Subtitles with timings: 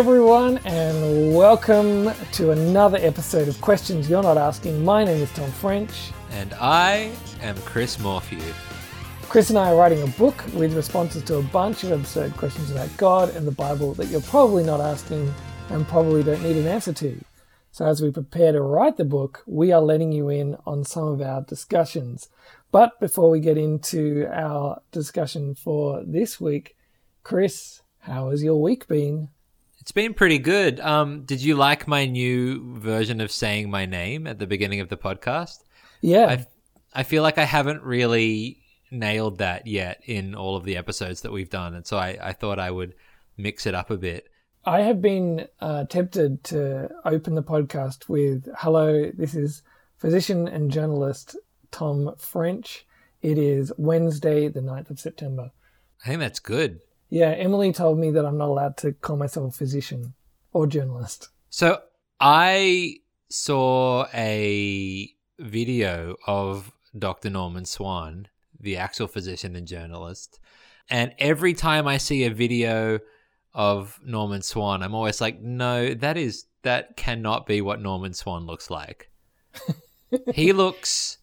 [0.00, 4.82] Everyone, and welcome to another episode of Questions You're Not Asking.
[4.82, 6.10] My name is Tom French.
[6.30, 8.40] And I am Chris Morphew.
[9.28, 12.70] Chris and I are writing a book with responses to a bunch of absurd questions
[12.70, 15.30] about God and the Bible that you're probably not asking
[15.68, 17.22] and probably don't need an answer to.
[17.70, 21.08] So, as we prepare to write the book, we are letting you in on some
[21.08, 22.30] of our discussions.
[22.72, 26.74] But before we get into our discussion for this week,
[27.22, 29.28] Chris, how has your week been?
[29.80, 30.78] It's been pretty good.
[30.80, 34.90] Um, did you like my new version of saying my name at the beginning of
[34.90, 35.64] the podcast?
[36.02, 36.26] Yeah.
[36.26, 36.46] I,
[36.92, 38.58] I feel like I haven't really
[38.90, 41.74] nailed that yet in all of the episodes that we've done.
[41.74, 42.94] And so I, I thought I would
[43.38, 44.28] mix it up a bit.
[44.66, 49.62] I have been uh, tempted to open the podcast with Hello, this is
[49.96, 51.36] physician and journalist
[51.70, 52.86] Tom French.
[53.22, 55.52] It is Wednesday, the 9th of September.
[56.04, 56.80] I think that's good.
[57.10, 60.14] Yeah, Emily told me that I'm not allowed to call myself a physician
[60.52, 61.28] or journalist.
[61.50, 61.80] So
[62.20, 67.30] I saw a video of Dr.
[67.30, 70.38] Norman Swan, the actual physician and journalist.
[70.88, 73.00] And every time I see a video
[73.54, 78.46] of Norman Swan, I'm always like, no, that is that cannot be what Norman Swan
[78.46, 79.10] looks like.
[80.34, 81.18] he looks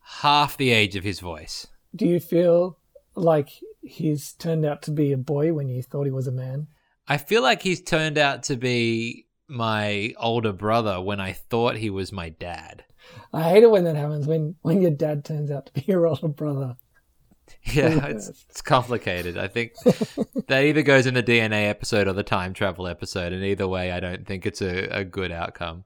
[0.00, 1.66] half the age of his voice.
[1.94, 2.78] Do you feel
[3.14, 3.50] like
[3.82, 6.68] he's turned out to be a boy when you thought he was a man?
[7.06, 11.90] I feel like he's turned out to be my older brother when I thought he
[11.90, 12.84] was my dad.
[13.32, 16.06] I hate it when that happens when when your dad turns out to be your
[16.06, 16.76] older brother.
[17.64, 19.36] Yeah, it's, it's complicated.
[19.36, 19.74] I think
[20.48, 23.92] that either goes in the DNA episode or the time travel episode, and either way,
[23.92, 25.84] I don't think it's a, a good outcome.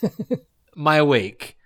[0.76, 1.56] my week.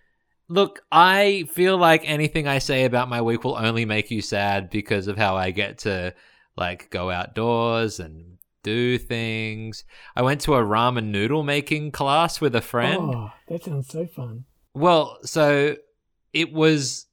[0.51, 4.69] Look, I feel like anything I say about my week will only make you sad
[4.69, 6.13] because of how I get to
[6.57, 9.85] like go outdoors and do things.
[10.17, 13.15] I went to a ramen noodle making class with a friend.
[13.15, 14.45] Oh, that sounds so fun.
[14.75, 15.77] Well, so
[16.33, 17.07] it was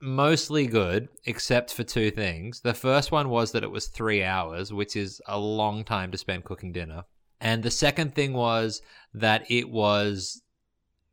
[0.00, 2.60] mostly good, except for two things.
[2.60, 6.18] The first one was that it was three hours, which is a long time to
[6.18, 7.02] spend cooking dinner.
[7.40, 8.82] And the second thing was
[9.14, 10.42] that it was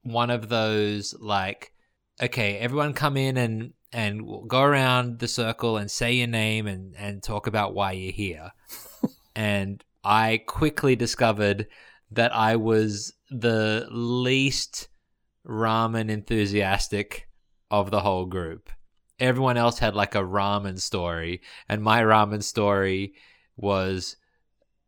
[0.03, 1.73] one of those like,
[2.21, 6.95] okay, everyone come in and and go around the circle and say your name and
[6.97, 8.51] and talk about why you're here.
[9.35, 11.67] and I quickly discovered
[12.11, 14.89] that I was the least
[15.47, 17.27] ramen enthusiastic
[17.69, 18.69] of the whole group.
[19.19, 23.13] Everyone else had like a ramen story, and my ramen story
[23.55, 24.17] was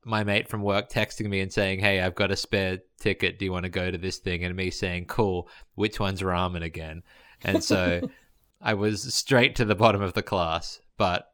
[0.06, 3.40] my mate from work texting me and saying, "Hey, I've got a spare ticket.
[3.40, 5.47] Do you want to go to this thing?" And me saying, "Cool.
[5.75, 7.03] Which one's ramen again?"
[7.44, 8.02] And so
[8.62, 11.28] I was straight to the bottom of the class, but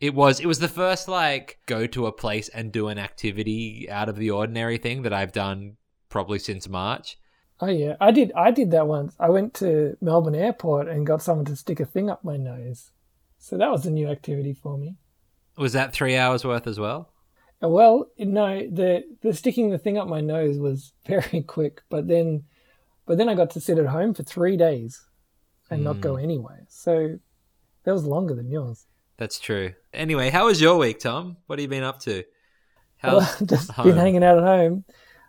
[0.00, 3.88] it was it was the first like go to a place and do an activity
[3.90, 5.76] out of the ordinary thing that I've done
[6.08, 7.18] probably since March.
[7.60, 8.32] Oh yeah, I did.
[8.34, 9.14] I did that once.
[9.20, 12.92] I went to Melbourne Airport and got someone to stick a thing up my nose.
[13.38, 14.96] So that was a new activity for me.
[15.58, 17.09] Was that three hours worth as well?
[17.62, 22.44] Well, no, the the sticking the thing up my nose was very quick, but then,
[23.06, 25.06] but then I got to sit at home for three days
[25.70, 26.66] and not go anywhere.
[26.68, 27.18] So
[27.84, 28.86] that was longer than yours.
[29.18, 29.74] That's true.
[29.92, 31.36] Anyway, how was your week, Tom?
[31.46, 32.24] What have you been up to?
[33.04, 33.86] Well, just home?
[33.86, 34.84] been hanging out at home.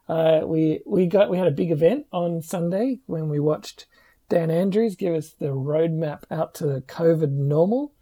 [0.08, 3.86] Uh, we we got we had a big event on Sunday when we watched
[4.30, 7.94] Dan Andrews give us the roadmap out to COVID normal,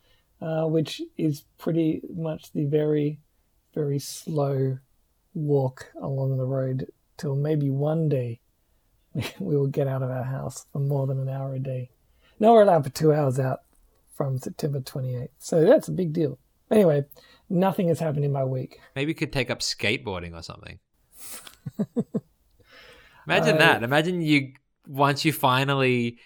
[0.41, 3.19] uh, which is pretty much the very
[3.73, 4.77] very slow
[5.33, 6.87] walk along the road
[7.17, 8.39] till maybe one day
[9.39, 11.89] we, will get out of our house for more than an hour a day.
[12.39, 13.59] Now we're allowed for two hours out
[14.15, 16.37] from September 28th, so that's a big deal.
[16.71, 17.03] Anyway,
[17.49, 18.79] nothing has happened in my week.
[18.95, 20.79] Maybe you could take up skateboarding or something.
[23.27, 23.83] Imagine Uh, that.
[23.83, 24.53] Imagine you
[24.87, 26.19] once you finally,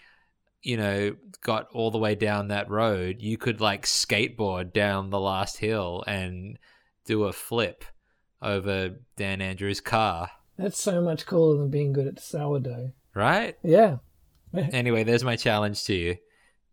[0.61, 5.19] you know, got all the way down that road, you could like skateboard down the
[5.19, 6.57] last hill and
[7.05, 7.83] do a flip
[8.41, 12.91] over Dan Andrews' car, That's so much cooler than being good at sourdough.
[13.13, 13.57] right?
[13.63, 13.97] Yeah.
[14.71, 16.15] Anyway, there's my challenge to you.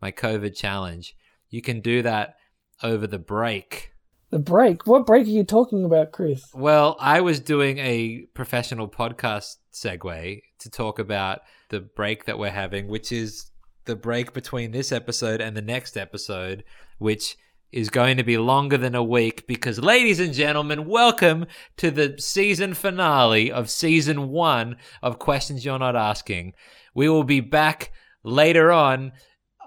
[0.03, 1.17] My COVID challenge.
[1.49, 2.37] You can do that
[2.82, 3.93] over the break.
[4.29, 4.87] The break.
[4.87, 6.50] What break are you talking about, Chris?
[6.53, 11.41] Well, I was doing a professional podcast segue to talk about
[11.71, 13.50] the break that we're having, which is
[13.87, 16.65] the break between this episode and the next episode,
[16.99, 17.37] which
[17.72, 21.46] is going to be longer than a week because, ladies and gentlemen, welcome
[21.76, 26.55] to the season finale of season one of Questions You're Not Asking.
[26.94, 27.93] We will be back
[28.25, 29.12] later on.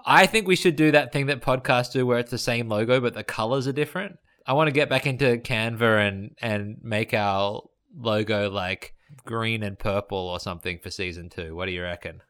[0.04, 3.00] I think we should do that thing that podcasts do where it's the same logo,
[3.00, 4.18] but the colors are different.
[4.46, 7.62] I want to get back into Canva and and make our
[7.96, 11.56] logo like green and purple or something for season two.
[11.56, 12.20] What do you reckon?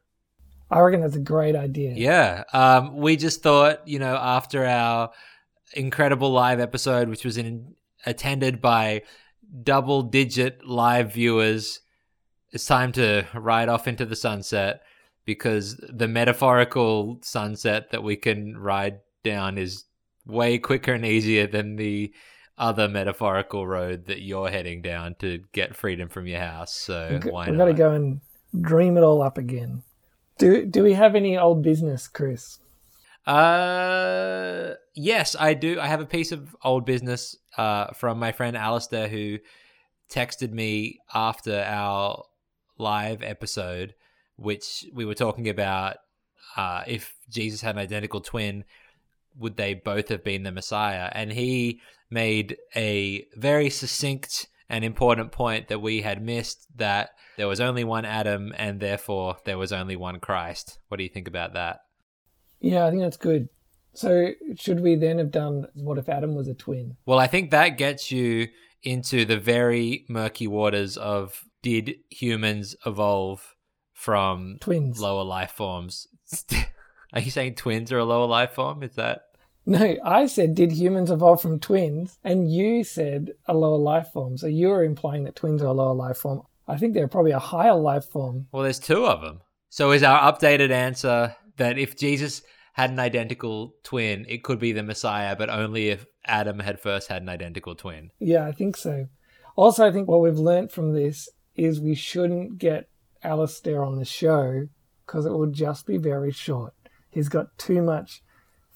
[0.70, 1.94] I reckon that's a great idea.
[1.97, 2.44] Yeah.
[2.53, 5.11] Um, we just thought, you know, after our
[5.75, 7.75] incredible live episode, which was in,
[8.06, 9.03] attended by
[9.62, 11.81] double digit live viewers,
[12.50, 14.82] it's time to ride off into the sunset
[15.25, 19.85] because the metaphorical sunset that we can ride down is
[20.26, 22.12] way quicker and easier than the
[22.56, 26.75] other metaphorical road that you're heading down to get freedom from your house.
[26.75, 28.20] So We've got to go and
[28.61, 29.82] dream it all up again.
[30.38, 32.59] Do Do we have any old business, Chris?
[33.26, 35.81] Uh, yes, I do.
[35.81, 39.38] I have a piece of old business uh, from my friend Alistair who
[40.11, 42.25] texted me after our
[42.79, 43.94] live episode,
[44.37, 45.97] which we were talking about
[46.56, 48.65] uh, if Jesus had an identical twin,
[49.37, 51.09] would they both have been the Messiah?
[51.12, 51.81] And he
[52.11, 57.85] made a very succinct and important point that we had missed that there was only
[57.85, 60.79] one Adam and therefore there was only one Christ.
[60.88, 61.81] What do you think about that?
[62.65, 63.49] Yeah, I think that's good.
[63.93, 66.97] So, should we then have done what if Adam was a twin?
[67.07, 68.49] Well, I think that gets you
[68.83, 73.55] into the very murky waters of did humans evolve
[73.93, 75.01] from Twins.
[75.01, 76.09] lower life forms?
[77.13, 78.83] Are you saying twins are a lower life form?
[78.83, 79.23] Is that
[79.67, 82.19] No, I said, did humans evolve from twins?
[82.25, 84.37] And you said a lower life form.
[84.37, 86.43] So you were implying that twins are a lower life form.
[86.67, 88.49] I think they're probably a higher life form.
[88.51, 88.65] well?
[88.65, 89.43] There's two of them.
[89.69, 92.43] So is our updated answer that if Jesus
[92.75, 97.09] had an identical twin, it could be the Messiah, but only if Adam had first
[97.09, 98.11] had an identical twin?
[98.19, 99.06] Yeah, I think so.
[99.56, 102.88] Also, I think what we've learnt from this is we shouldn't get
[103.23, 104.67] Alistair on the show
[105.06, 106.75] because it will just be very short.
[107.11, 108.23] He's got too much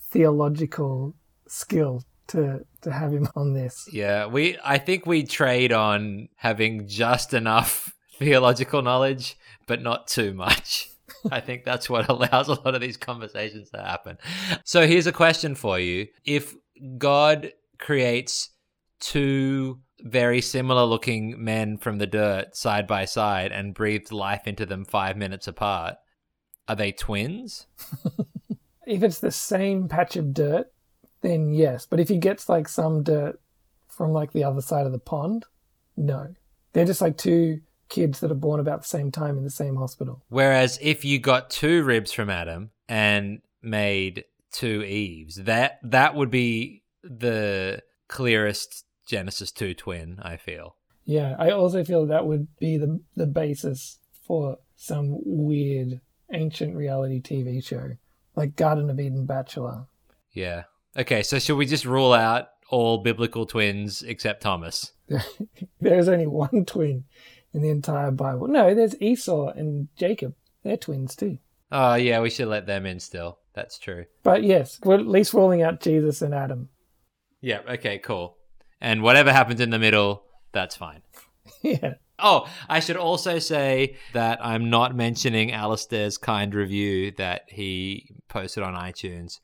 [0.01, 1.17] theological
[1.49, 3.89] skill to to have him on this.
[3.93, 4.57] Yeah, we.
[4.65, 9.37] I think we trade on having just enough theological knowledge,
[9.67, 10.89] but not too much.
[11.31, 14.19] I think that's what allows a lot of these conversations to happen.
[14.65, 16.55] So here's a question for you: If
[16.99, 18.51] God creates
[19.01, 24.85] two very similar-looking men from the dirt side by side and breathed life into them
[24.85, 25.97] five minutes apart,
[26.69, 27.67] are they twins?
[28.89, 30.73] If it's the same patch of dirt,
[31.21, 31.85] then yes.
[31.85, 33.39] But if he gets like some dirt
[33.87, 35.45] from like the other side of the pond,
[35.95, 36.35] no.
[36.73, 39.77] They're just like two kids that are born about the same time in the same
[39.77, 40.23] hospital.
[40.29, 46.31] Whereas if you got two ribs from Adam and made two Eves, that that would
[46.31, 50.77] be the clearest Genesis 2 twin, I feel.
[51.05, 56.03] Yeah, I also feel that would be the the basis for some weird
[56.33, 57.93] ancient reality TV show,
[58.37, 59.87] like Garden of Eden Bachelor.
[60.33, 60.65] Yeah.
[60.97, 64.93] Okay, so should we just rule out all biblical twins except Thomas?
[65.81, 67.05] There's only one twin
[67.53, 68.49] in the entire Bible.
[68.49, 70.35] No, there's Esau and Jacob.
[70.63, 71.39] They're twins too.
[71.71, 73.39] Oh, yeah, we should let them in still.
[73.55, 74.07] That's true.
[74.23, 76.69] But yes, we're at least ruling out Jesus and Adam.
[77.41, 78.37] Yeah, okay, cool.
[78.81, 81.03] And whatever happens in the middle, that's fine.
[81.63, 81.95] yeah.
[82.19, 88.65] Oh, I should also say that I'm not mentioning Alistair's kind review that he posted
[88.65, 89.39] on iTunes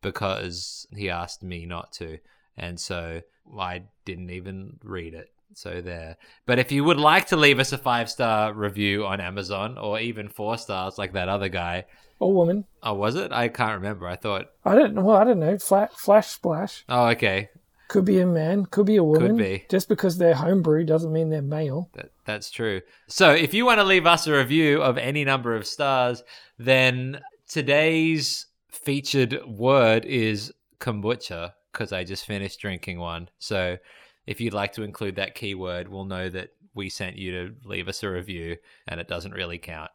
[0.00, 2.18] because he asked me not to.
[2.56, 3.20] And so
[3.58, 5.33] I didn't even read it.
[5.52, 6.16] So there.
[6.46, 10.00] But if you would like to leave us a five star review on Amazon or
[10.00, 11.84] even four stars like that other guy.
[12.18, 12.64] Or woman.
[12.82, 13.32] Oh, was it?
[13.32, 14.08] I can't remember.
[14.08, 14.46] I thought.
[14.64, 15.02] I don't know.
[15.02, 15.58] Well, I don't know.
[15.58, 16.84] Fla- flash splash.
[16.88, 17.50] Oh, okay.
[17.88, 18.66] Could be a man.
[18.66, 19.36] Could be a woman.
[19.36, 19.66] Could be.
[19.68, 21.90] Just because they're homebrew doesn't mean they're male.
[21.94, 22.80] That, that's true.
[23.08, 26.22] So if you want to leave us a review of any number of stars,
[26.58, 33.28] then today's featured word is kombucha because I just finished drinking one.
[33.38, 33.76] So
[34.26, 37.88] if you'd like to include that keyword, we'll know that we sent you to leave
[37.88, 38.56] us a review
[38.88, 39.90] and it doesn't really count.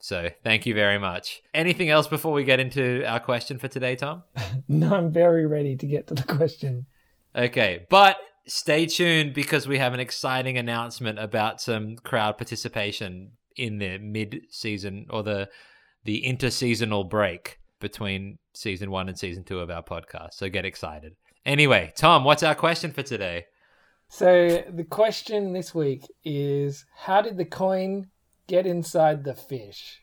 [0.00, 1.42] So thank you very much.
[1.54, 4.22] Anything else before we get into our question for today, Tom?
[4.68, 6.86] No, I'm very ready to get to the question.
[7.36, 8.16] Okay, but
[8.46, 15.06] stay tuned because we have an exciting announcement about some crowd participation in the mid-season
[15.10, 15.48] or the
[16.04, 20.34] the interseasonal break between season 1 and season 2 of our podcast.
[20.34, 21.16] So get excited.
[21.46, 23.46] Anyway, Tom, what's our question for today?
[24.16, 28.10] So the question this week is how did the coin
[28.46, 30.02] get inside the fish?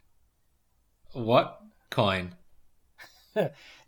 [1.14, 2.36] What coin?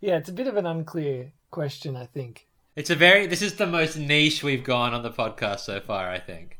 [0.00, 2.46] Yeah, it's a bit of an unclear question, I think.
[2.74, 6.08] It's a very this is the most niche we've gone on the podcast so far,
[6.08, 6.58] I think.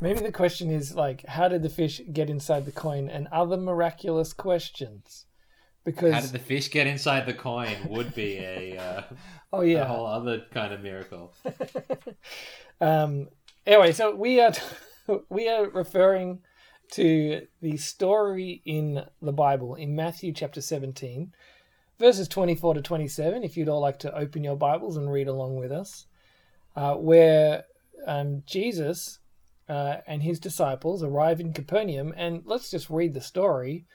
[0.00, 3.56] Maybe the question is like, how did the fish get inside the coin and other
[3.56, 5.26] miraculous questions?
[5.84, 7.76] Because How did the fish get inside the coin?
[7.88, 9.02] Would be a, uh,
[9.52, 9.84] oh a yeah.
[9.84, 11.34] whole other kind of miracle.
[12.80, 13.28] um,
[13.66, 14.52] anyway, so we are
[15.28, 16.40] we are referring
[16.92, 21.32] to the story in the Bible in Matthew chapter 17,
[21.98, 23.42] verses 24 to 27.
[23.42, 26.06] If you'd all like to open your Bibles and read along with us,
[26.76, 27.64] uh, where
[28.06, 29.18] um, Jesus
[29.68, 33.86] uh, and his disciples arrive in Capernaum, and let's just read the story.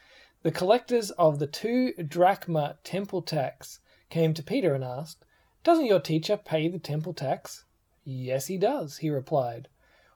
[0.41, 5.25] The collectors of the two drachma temple tax came to Peter and asked,
[5.65, 7.65] Doesn't your teacher pay the temple tax?
[8.05, 9.67] Yes, he does, he replied.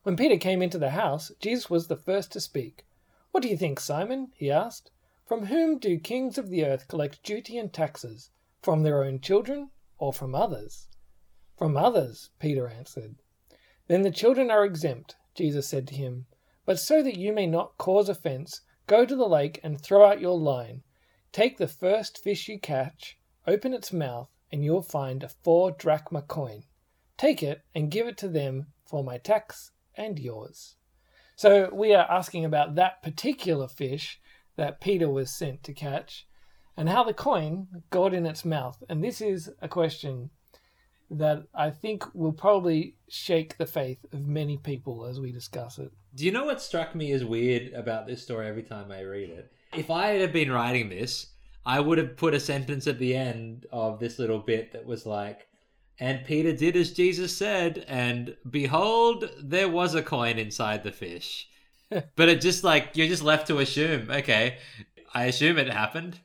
[0.04, 2.86] When Peter came into the house, Jesus was the first to speak.
[3.32, 4.32] What do you think, Simon?
[4.36, 4.92] he asked.
[5.26, 8.30] From whom do kings of the earth collect duty and taxes?
[8.62, 10.88] From their own children or from others?
[11.58, 13.16] From others, Peter answered.
[13.88, 16.28] Then the children are exempt, Jesus said to him.
[16.66, 20.22] But so that you may not cause offense, go to the lake and throw out
[20.22, 20.84] your line.
[21.32, 26.22] Take the first fish you catch, open its mouth, and you'll find a four drachma
[26.22, 26.64] coin.
[27.18, 30.76] Take it and give it to them for my tax and yours.
[31.36, 34.20] So we are asking about that particular fish
[34.56, 36.28] that Peter was sent to catch
[36.78, 38.84] and how the coin got in its mouth.
[38.90, 40.30] And this is a question
[41.14, 45.92] that I think will probably shake the faith of many people as we discuss it.
[46.16, 49.30] Do you know what struck me as weird about this story every time I read
[49.30, 49.52] it?
[49.76, 51.28] If I had been writing this,
[51.66, 55.06] I would have put a sentence at the end of this little bit that was
[55.06, 55.48] like,
[56.00, 61.48] and Peter did as Jesus said, and behold, there was a coin inside the fish.
[62.16, 64.58] but it just like, you're just left to assume, okay,
[65.14, 66.20] I assume it happened.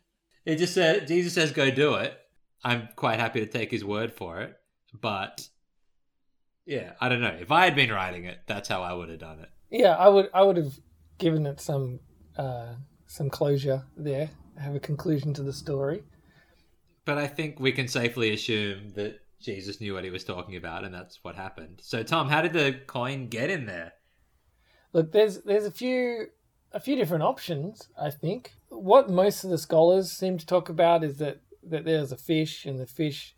[0.44, 2.18] It just said, Jesus says, go do it.
[2.64, 4.56] I'm quite happy to take his word for it.
[4.92, 5.48] But
[6.66, 7.36] yeah, I don't know.
[7.40, 9.48] If I had been writing it, that's how I would have done it.
[9.70, 10.78] Yeah, I would I would have
[11.18, 12.00] given it some
[12.36, 12.74] uh,
[13.06, 16.02] some closure there, have a conclusion to the story.
[17.04, 20.84] But I think we can safely assume that Jesus knew what he was talking about,
[20.84, 21.80] and that's what happened.
[21.82, 23.92] So, Tom, how did the coin get in there?
[24.92, 26.26] Look, there's there's a few
[26.72, 27.88] a few different options.
[28.00, 32.12] I think what most of the scholars seem to talk about is that that there's
[32.12, 33.34] a fish, and the fish,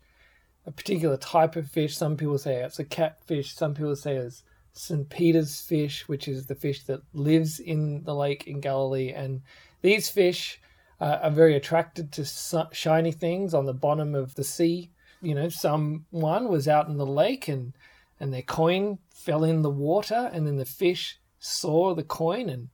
[0.65, 1.97] a particular type of fish.
[1.97, 3.55] Some people say it's a catfish.
[3.55, 5.09] Some people say it's St.
[5.09, 9.11] Peter's fish, which is the fish that lives in the lake in Galilee.
[9.11, 9.41] And
[9.81, 10.61] these fish
[10.99, 14.91] uh, are very attracted to su- shiny things on the bottom of the sea.
[15.21, 17.73] You know, someone was out in the lake and
[18.19, 22.69] and their coin fell in the water, and then the fish saw the coin and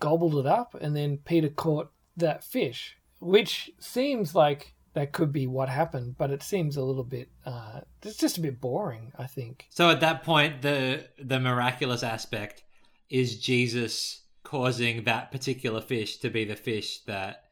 [0.00, 5.46] gobbled it up, and then Peter caught that fish, which seems like that could be
[5.46, 9.28] what happened, but it seems a little bit uh, it's just a bit boring, I
[9.28, 9.66] think.
[9.70, 12.64] So at that point, the the miraculous aspect
[13.08, 17.44] is Jesus causing that particular fish to be the fish that.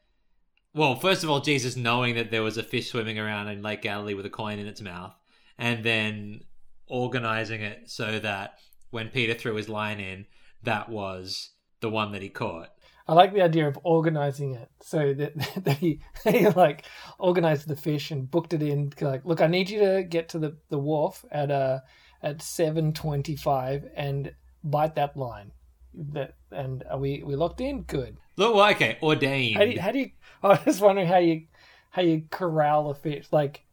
[0.73, 3.81] Well, first of all, Jesus knowing that there was a fish swimming around in Lake
[3.81, 5.15] Galilee with a coin in its mouth,
[5.57, 6.41] and then
[6.85, 8.59] organizing it so that
[8.91, 10.25] when Peter threw his line in,
[10.63, 12.71] that was the one that he caught.
[13.07, 15.33] I like the idea of organizing it so that
[15.63, 16.83] they they like
[17.19, 18.91] organized the fish and booked it in.
[18.99, 21.79] Like, look, I need you to get to the, the wharf at uh
[22.21, 24.33] at seven twenty five and
[24.63, 25.51] bite that line.
[25.93, 27.83] That and are we we locked in?
[27.83, 28.17] Good.
[28.35, 29.57] Look, well, okay, ordained.
[29.57, 30.11] How do you, how do you?
[30.43, 31.43] I was just wondering how you
[31.91, 33.63] how you corral a fish like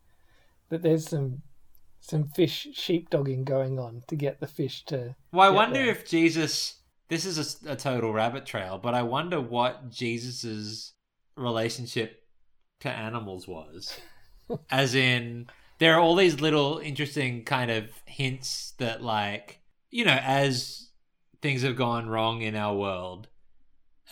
[0.71, 0.83] that.
[0.83, 1.43] There's some
[2.01, 5.17] some fish sheepdogging going on to get the fish to.
[5.33, 5.91] well, I wonder there.
[5.91, 6.77] if Jesus.
[7.09, 10.93] This is a, a total rabbit trail, but I wonder what Jesus's
[11.37, 12.23] relationship
[12.81, 13.99] to animals was.
[14.71, 15.47] As in,
[15.79, 20.89] there are all these little interesting kind of hints that, like, you know, as
[21.41, 23.29] things have gone wrong in our world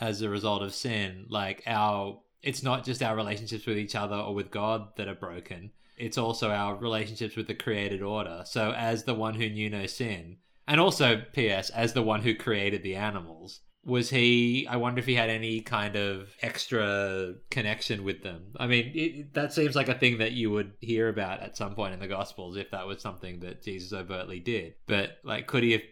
[0.01, 2.21] as a result of sin, like, our.
[2.43, 5.71] It's not just our relationships with each other or with God that are broken.
[5.97, 8.43] It's also our relationships with the created order.
[8.45, 12.35] So, as the one who knew no sin, and also, P.S., as the one who
[12.35, 14.67] created the animals, was he?
[14.69, 18.53] I wonder if he had any kind of extra connection with them.
[18.59, 21.75] I mean, it, that seems like a thing that you would hear about at some
[21.75, 24.75] point in the Gospels if that was something that Jesus overtly did.
[24.87, 25.83] But, like, could he have,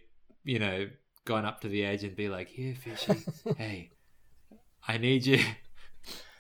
[0.45, 0.89] you know,
[1.25, 3.25] gone up to the edge and be like, here, fishy,
[3.57, 3.91] hey,
[4.87, 5.41] I need you.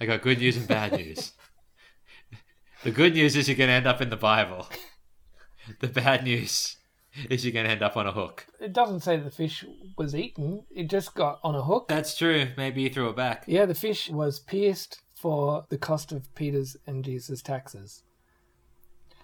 [0.00, 1.32] I got good news and bad news.
[2.82, 4.66] The good news is you're going to end up in the Bible.
[5.80, 6.76] The bad news
[7.30, 8.46] is you're going to end up on a hook.
[8.60, 9.64] It doesn't say the fish
[9.96, 10.64] was eaten.
[10.70, 11.88] It just got on a hook.
[11.88, 12.48] That's true.
[12.56, 13.44] Maybe you threw it back.
[13.46, 18.02] Yeah, the fish was pierced for the cost of Peter's and Jesus' taxes.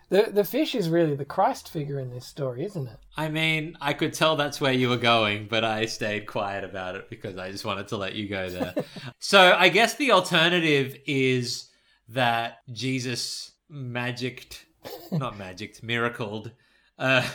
[0.09, 2.99] The the fish is really the Christ figure in this story, isn't it?
[3.17, 6.95] I mean, I could tell that's where you were going, but I stayed quiet about
[6.95, 8.75] it because I just wanted to let you go there.
[9.19, 11.71] so I guess the alternative is
[12.11, 14.65] that Jesus magicked,
[15.11, 16.53] not magicked, miracled.
[16.97, 17.27] Uh,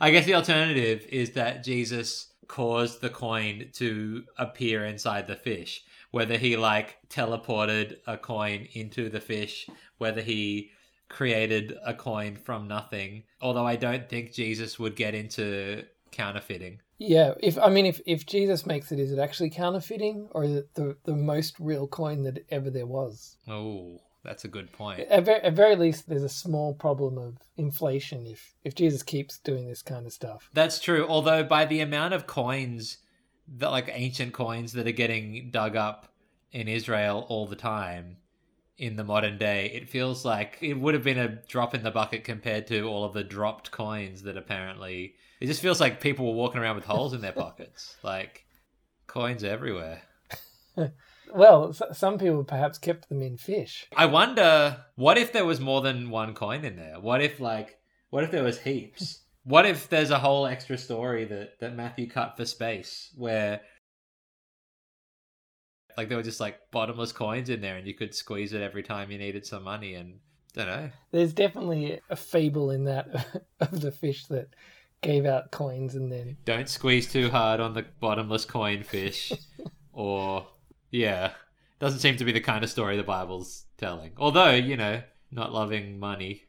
[0.00, 5.84] I guess the alternative is that Jesus caused the coin to appear inside the fish.
[6.10, 9.68] Whether he like teleported a coin into the fish,
[9.98, 10.70] whether he
[11.08, 13.24] created a coin from nothing.
[13.40, 16.80] Although I don't think Jesus would get into counterfeiting.
[16.98, 20.54] Yeah, if I mean if if Jesus makes it, is it actually counterfeiting or is
[20.56, 23.36] it the the most real coin that ever there was?
[23.46, 25.00] Oh, that's a good point.
[25.00, 29.38] At very, at very least, there's a small problem of inflation if if Jesus keeps
[29.38, 30.50] doing this kind of stuff.
[30.52, 31.06] That's true.
[31.08, 32.98] Although by the amount of coins
[33.56, 36.12] that like ancient coins that are getting dug up
[36.50, 38.16] in Israel all the time
[38.76, 41.90] in the modern day, it feels like it would have been a drop in the
[41.90, 46.26] bucket compared to all of the dropped coins that apparently it just feels like people
[46.26, 47.96] were walking around with holes in their pockets.
[48.02, 48.44] Like
[49.06, 50.02] coins everywhere.
[51.34, 53.86] Well, some people perhaps kept them in fish.
[53.96, 57.00] I wonder what if there was more than one coin in there?
[57.00, 57.78] What if like
[58.10, 59.20] what if there was heaps?
[59.46, 63.60] What if there's a whole extra story that that Matthew cut for space where
[65.96, 68.82] like there were just like bottomless coins in there and you could squeeze it every
[68.82, 70.18] time you needed some money and
[70.54, 70.90] don't know.
[71.12, 74.48] There's definitely a fable in that of the fish that
[75.02, 79.32] gave out coins and then Don't squeeze too hard on the bottomless coin fish
[79.92, 80.46] or
[80.90, 81.32] yeah,
[81.78, 84.12] doesn't seem to be the kind of story the Bible's telling.
[84.16, 86.44] Although, you know, not loving money,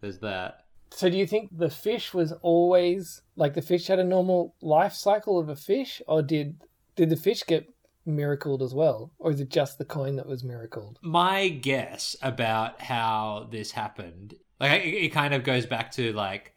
[0.00, 0.64] there's that.
[0.90, 4.92] So do you think the fish was always like the fish had a normal life
[4.94, 6.62] cycle of a fish, or did
[6.96, 7.68] did the fish get
[8.04, 10.98] miracled as well, or is it just the coin that was miracled?
[11.02, 16.52] my guess about how this happened like it, it kind of goes back to like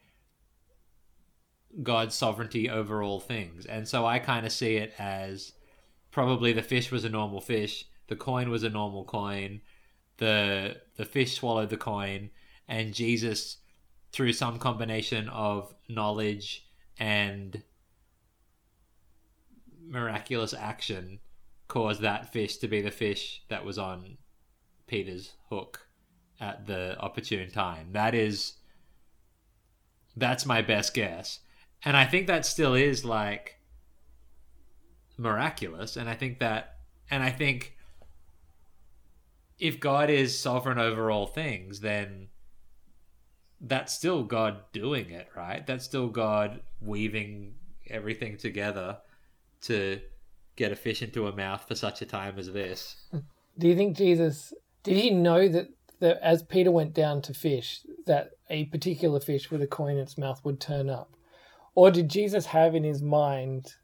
[1.82, 5.52] god's sovereignty over all things and so i kind of see it as
[6.16, 9.60] probably the fish was a normal fish the coin was a normal coin
[10.16, 12.30] the the fish swallowed the coin
[12.66, 13.58] and jesus
[14.12, 16.66] through some combination of knowledge
[16.98, 17.62] and
[19.86, 21.18] miraculous action
[21.68, 24.16] caused that fish to be the fish that was on
[24.86, 25.86] Peter's hook
[26.40, 27.88] at the opportune time.
[27.92, 28.54] That is
[30.16, 31.40] that's my best guess.
[31.84, 33.55] And I think that still is like
[35.16, 36.76] miraculous and I think that
[37.10, 37.76] and I think
[39.58, 42.28] if God is sovereign over all things then
[43.60, 45.66] that's still God doing it, right?
[45.66, 47.54] That's still God weaving
[47.88, 48.98] everything together
[49.62, 50.00] to
[50.56, 52.96] get a fish into a mouth for such a time as this.
[53.58, 54.52] Do you think Jesus
[54.82, 55.68] did he know that
[56.00, 59.98] that as Peter went down to fish that a particular fish with a coin in
[59.98, 61.16] its mouth would turn up,
[61.74, 63.74] or did Jesus have in his mind?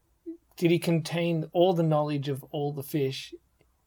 [0.62, 3.34] Did he contain all the knowledge of all the fish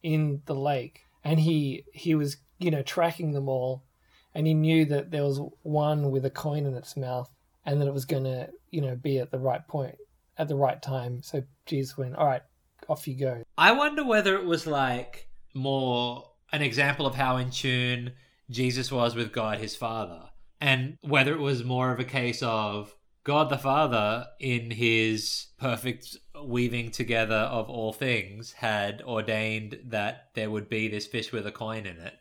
[0.03, 3.85] in the lake, and he he was you know tracking them all,
[4.33, 7.31] and he knew that there was one with a coin in its mouth,
[7.65, 9.95] and that it was going to you know be at the right point
[10.37, 11.21] at the right time.
[11.21, 12.41] So Jesus went, all right,
[12.89, 13.43] off you go.
[13.57, 18.11] I wonder whether it was like more an example of how in tune
[18.49, 20.23] Jesus was with God his Father,
[20.59, 22.93] and whether it was more of a case of
[23.25, 30.51] God the Father, in his perfect weaving together of all things, had ordained that there
[30.51, 32.13] would be this fish with a coin in it.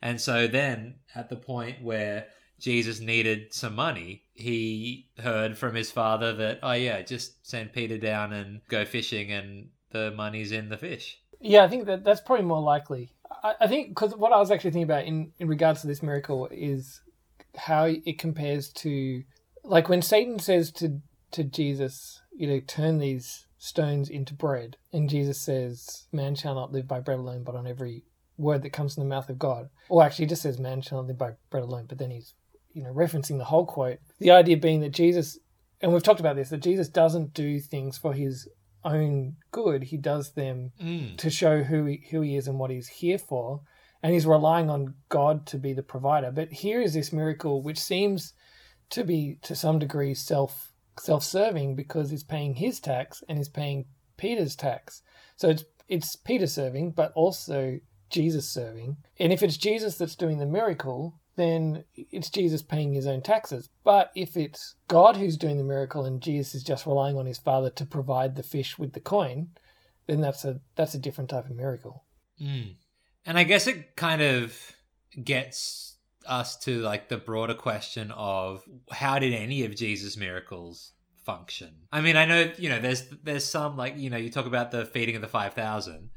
[0.00, 2.26] And so then, at the point where
[2.60, 7.98] Jesus needed some money, he heard from his father that, oh, yeah, just send Peter
[7.98, 11.18] down and go fishing, and the money's in the fish.
[11.40, 13.10] Yeah, I think that that's probably more likely.
[13.42, 16.04] I, I think because what I was actually thinking about in, in regards to this
[16.04, 17.00] miracle is
[17.56, 19.24] how it compares to
[19.64, 21.00] like when Satan says to
[21.32, 26.72] to Jesus, you know, turn these stones into bread, and Jesus says, "Man shall not
[26.72, 28.04] live by bread alone, but on every
[28.36, 30.98] word that comes from the mouth of God." Or actually, he just says, "Man shall
[30.98, 32.34] not live by bread alone," but then he's
[32.72, 33.98] you know referencing the whole quote.
[34.18, 35.38] The idea being that Jesus,
[35.80, 38.48] and we've talked about this, that Jesus doesn't do things for his
[38.84, 39.84] own good.
[39.84, 41.16] He does them Mm.
[41.18, 43.60] to show who he, who he is and what he's here for,
[44.02, 46.30] and he's relying on God to be the provider.
[46.32, 48.34] But here is this miracle which seems
[48.92, 53.48] to be to some degree self self serving because he's paying his tax and he's
[53.48, 55.02] paying Peter's tax.
[55.36, 58.96] So it's it's Peter serving, but also Jesus serving.
[59.18, 63.70] And if it's Jesus that's doing the miracle, then it's Jesus paying his own taxes.
[63.84, 67.38] But if it's God who's doing the miracle and Jesus is just relying on his
[67.38, 69.48] father to provide the fish with the coin,
[70.06, 72.04] then that's a that's a different type of miracle.
[72.40, 72.76] Mm.
[73.24, 74.56] And I guess it kind of
[75.22, 75.91] gets
[76.26, 80.92] us to like the broader question of how did any of Jesus' miracles
[81.24, 81.74] function?
[81.92, 84.70] I mean, I know, you know, there's there's some like, you know, you talk about
[84.70, 86.10] the feeding of the 5000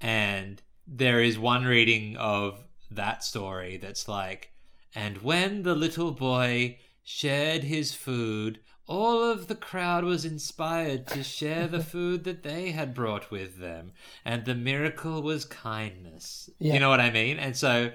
[0.00, 4.52] and there is one reading of that story that's like,
[4.94, 11.22] and when the little boy shared his food, all of the crowd was inspired to
[11.22, 13.92] share the food that they had brought with them.
[14.24, 16.50] And the miracle was kindness.
[16.58, 16.74] Yeah.
[16.74, 17.38] You know what I mean?
[17.38, 17.92] And so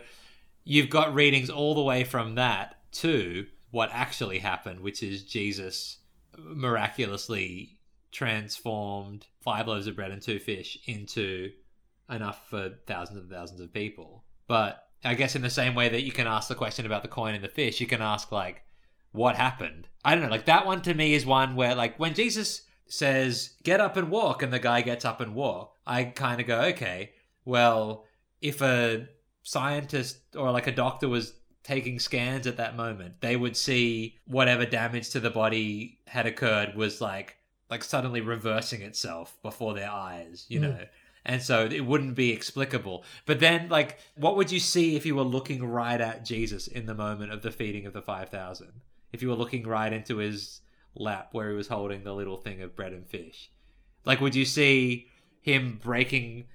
[0.65, 5.99] you've got readings all the way from that to what actually happened, which is Jesus
[6.37, 7.79] miraculously
[8.11, 11.51] transformed five loaves of bread and two fish into
[12.09, 14.23] enough for thousands and thousands of people.
[14.47, 17.09] But I guess in the same way that you can ask the question about the
[17.09, 18.63] coin and the fish, you can ask like,
[19.11, 19.87] what happened?
[20.03, 20.29] I don't know.
[20.29, 24.09] Like that one to me is one where like when Jesus says, get up and
[24.09, 27.11] walk, and the guy gets up and walk, I kind of go, okay,
[27.43, 28.05] well,
[28.41, 29.07] if a
[29.45, 34.65] scientist or like a doctor was taking scans at that moment, they would see whatever
[34.65, 37.37] damage to the body had occurred was like
[37.69, 40.63] like suddenly reversing itself before their eyes, you Mm.
[40.63, 40.85] know.
[41.27, 43.03] And so it wouldn't be explicable.
[43.25, 46.85] But then like what would you see if you were looking right at Jesus in
[46.85, 48.67] the moment of the feeding of the 5000?
[49.13, 50.61] If you were looking right into his
[50.95, 53.49] lap where he was holding the little thing of bread and fish.
[54.05, 55.07] Like would you see
[55.41, 56.45] him breaking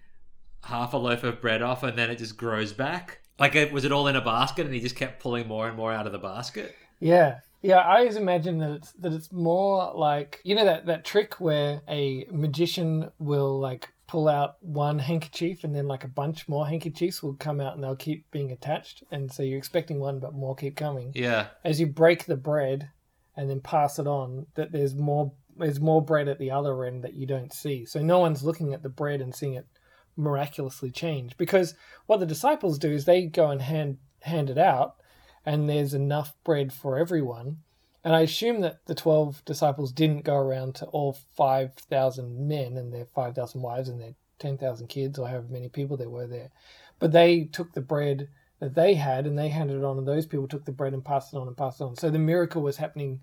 [0.64, 3.20] half a loaf of bread off and then it just grows back?
[3.38, 5.77] Like, it, was it all in a basket and he just kept pulling more and
[5.77, 6.77] more out of the basket?
[6.99, 7.38] Yeah.
[7.62, 11.35] Yeah, I always imagine that it's that it's more like you know that, that trick
[11.40, 16.66] where a magician will like pull out one handkerchief and then like a bunch more
[16.66, 20.35] handkerchiefs will come out and they'll keep being attached and so you're expecting one but
[20.35, 21.12] more keep coming.
[21.14, 21.49] Yeah.
[21.62, 22.88] As you break the bread
[23.37, 27.05] and then pass it on, that there's more there's more bread at the other end
[27.05, 27.85] that you don't see.
[27.85, 29.66] So no one's looking at the bread and seeing it
[30.16, 31.75] miraculously change because
[32.07, 34.96] what the disciples do is they go and hand hand it out
[35.46, 37.59] and there's enough bread for everyone.
[38.05, 42.92] And I assume that the 12 disciples didn't go around to all 5,000 men and
[42.92, 46.51] their 5,000 wives and their 10,000 kids or however many people there were there.
[46.99, 50.27] But they took the bread that they had and they handed it on, and those
[50.27, 51.96] people took the bread and passed it on and passed it on.
[51.96, 53.20] So the miracle was happening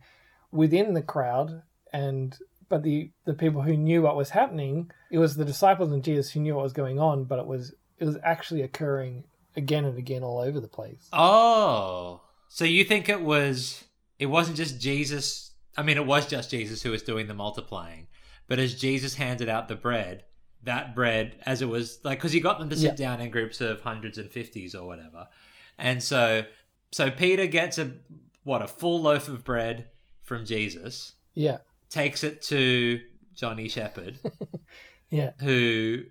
[0.51, 1.61] within the crowd,
[1.93, 2.37] and
[2.69, 6.29] but the the people who knew what was happening, it was the disciples and Jesus
[6.31, 9.23] who knew what was going on, but it was it was actually occurring
[9.55, 11.09] again and again all over the place.
[11.11, 12.21] Oh.
[12.47, 13.83] So you think it was,
[14.19, 15.51] it wasn't just Jesus.
[15.75, 18.07] I mean, it was just Jesus who was doing the multiplying.
[18.47, 20.23] But as Jesus handed out the bread,
[20.63, 23.59] that bread, as it was like, because he got them to sit down in groups
[23.61, 25.27] of hundreds and fifties or whatever.
[25.77, 26.45] And so,
[26.91, 27.91] so Peter gets a,
[28.43, 29.89] what, a full loaf of bread
[30.23, 31.57] from Jesus, Yeah,
[31.89, 32.99] takes it to
[33.35, 34.19] Johnny Shepherd,
[35.09, 35.31] yeah.
[35.39, 36.03] who,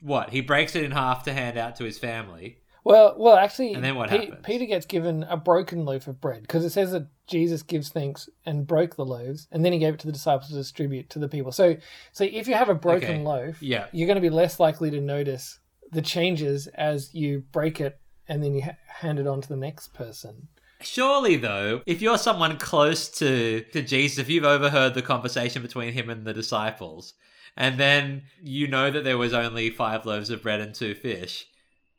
[0.00, 2.58] what, he breaks it in half to hand out to his family.
[2.84, 4.44] Well, well, actually, And then what Pe- happens?
[4.46, 8.28] Peter gets given a broken loaf of bread because it says that Jesus gives thanks
[8.44, 11.18] and broke the loaves, and then he gave it to the disciples to distribute to
[11.18, 11.50] the people.
[11.50, 11.76] So,
[12.12, 13.22] so if you have a broken Okay.
[13.24, 13.86] loaf, Yeah.
[13.92, 15.58] you're going to be less likely to notice
[15.90, 17.98] the changes as you break it
[18.28, 20.46] and then you ha- hand it on to the next person.
[20.86, 25.92] Surely, though, if you're someone close to, to Jesus, if you've overheard the conversation between
[25.92, 27.14] him and the disciples,
[27.56, 31.46] and then you know that there was only five loaves of bread and two fish,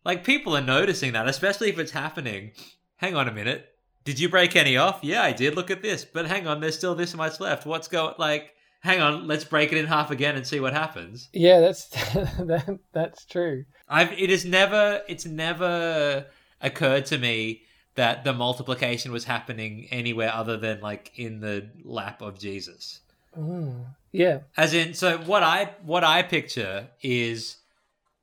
[0.05, 2.51] like people are noticing that, especially if it's happening.
[2.97, 3.67] Hang on a minute.
[4.05, 4.99] Did you break any off?
[5.03, 5.55] Yeah, I did.
[5.55, 6.05] Look at this.
[6.05, 7.65] But hang on, there's still this much left.
[7.65, 11.29] What's going like hang on, let's break it in half again and see what happens.
[11.33, 13.65] Yeah, that's that, that's true.
[13.89, 16.25] I've it has never it's never
[16.61, 17.63] occurred to me
[17.97, 23.01] that the multiplication was happening anywhere other than like in the lap of Jesus.
[23.37, 23.85] Mm.
[24.11, 27.57] Yeah, As in so what I what I picture is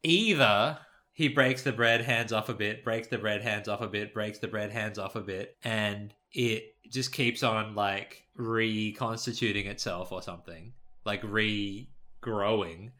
[0.02, 0.78] either
[1.12, 4.14] he breaks the bread, hands off a bit, breaks the bread, hands off a bit,
[4.14, 10.12] breaks the bread, hands off a bit, and it just keeps on like reconstituting itself
[10.12, 10.72] or something,
[11.04, 12.92] like regrowing.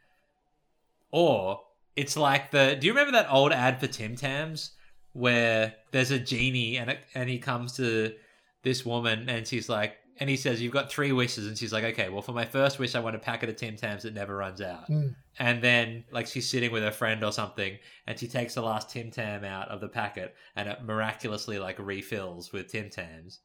[1.12, 1.62] Or
[1.94, 2.76] it's like the.
[2.78, 4.72] Do you remember that old ad for Tim Tams
[5.14, 8.14] where there's a genie and it, and he comes to
[8.62, 11.84] this woman and she's like, and he says, "You've got three wishes," and she's like,
[11.84, 14.36] "Okay, well, for my first wish, I want a packet of Tim Tams that never
[14.36, 15.16] runs out." Mm.
[15.38, 18.90] And then, like, she's sitting with her friend or something, and she takes the last
[18.90, 23.40] Tim Tam out of the packet, and it miraculously like refills with Tim Tams.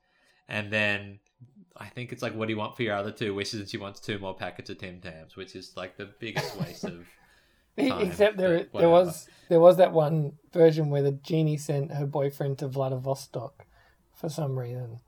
[0.48, 1.20] And then
[1.76, 3.78] I think it's like, "What do you want for your other two wishes?" And she
[3.78, 7.08] wants two more packets of Tim Tams, which is like the biggest waste of.
[7.88, 12.06] Time, Except there, there was there was that one version where the genie sent her
[12.06, 13.66] boyfriend to Vladivostok
[14.14, 15.00] for some reason.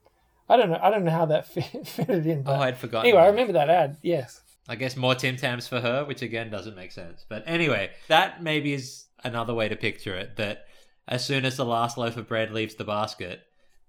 [0.49, 0.79] I don't know.
[0.81, 2.39] I don't know how that fit, fitted in.
[2.39, 3.07] Oh, But I'd forgotten.
[3.09, 3.97] anyway, I remember that ad.
[4.01, 4.41] Yes.
[4.67, 7.25] I guess more Tim Tams for her, which again doesn't make sense.
[7.27, 10.37] But anyway, that maybe is another way to picture it.
[10.37, 10.65] That
[11.07, 13.41] as soon as the last loaf of bread leaves the basket,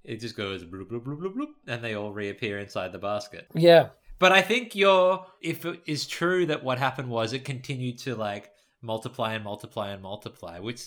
[0.05, 3.47] it just goes bloop bloop bloop bloop bloop, and they all reappear inside the basket.
[3.55, 3.89] Yeah.
[4.19, 8.15] But I think you're, if it is true that what happened was it continued to
[8.15, 8.51] like
[8.83, 10.83] multiply and multiply and multiply, which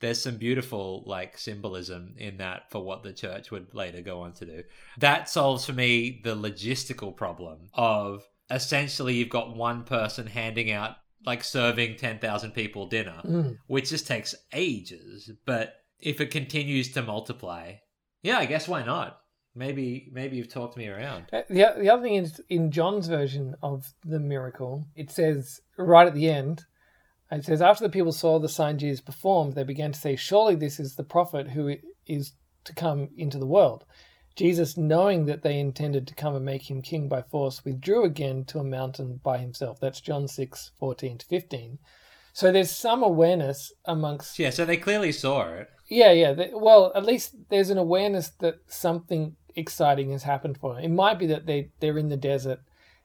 [0.00, 4.32] there's some beautiful like symbolism in that for what the church would later go on
[4.34, 4.62] to do.
[4.98, 10.96] That solves for me the logistical problem of essentially you've got one person handing out
[11.24, 13.56] like serving 10,000 people dinner, Mm.
[13.66, 17.72] which just takes ages, but if it continues to multiply,
[18.22, 19.20] yeah, I guess why not?
[19.54, 21.26] Maybe maybe you've talked me around.
[21.32, 26.06] Uh, The, the other thing is in John's version of the miracle, it says right
[26.06, 26.64] at the end,
[27.40, 30.54] it says, After the people saw the sign Jesus performed, they began to say, Surely
[30.54, 32.32] this is the prophet who is
[32.64, 33.84] to come into the world.
[34.36, 38.44] Jesus, knowing that they intended to come and make him king by force, withdrew again
[38.46, 39.78] to a mountain by himself.
[39.80, 41.78] That's John 6 14 to 15.
[42.32, 45.70] So there's some awareness amongst Yeah, so they clearly saw it.
[45.88, 46.34] yeah, yeah.
[46.34, 50.82] th- Well, at least there's an awareness that something exciting has happened for them.
[50.82, 52.58] It might be that they they're in the desert,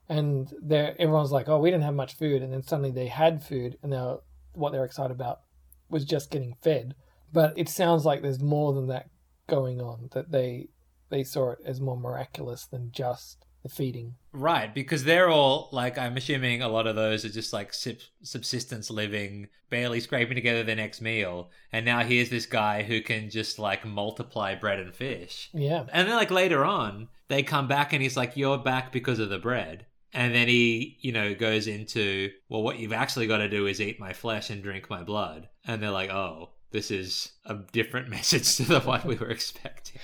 [0.10, 3.44] and they're everyone's like, "Oh, we didn't have much food," and then suddenly they had
[3.44, 4.18] food, and they're
[4.54, 5.42] what they're excited about
[5.90, 6.96] was just getting fed.
[7.32, 9.10] But it sounds like there's more than that
[9.48, 10.10] going on.
[10.14, 10.70] That they
[11.10, 14.16] they saw it as more miraculous than just the feeding.
[14.32, 18.90] Right, because they're all like I'm assuming a lot of those are just like subsistence
[18.90, 23.60] living, barely scraping together their next meal, and now here's this guy who can just
[23.60, 25.50] like multiply bread and fish.
[25.54, 29.20] Yeah, And then like later on, they come back and he's like, "You're back because
[29.20, 33.38] of the bread." And then he, you know, goes into, "Well, what you've actually got
[33.38, 36.92] to do is eat my flesh and drink my blood." And they're like, "Oh, this
[36.92, 40.02] is a different message to the one we were expecting."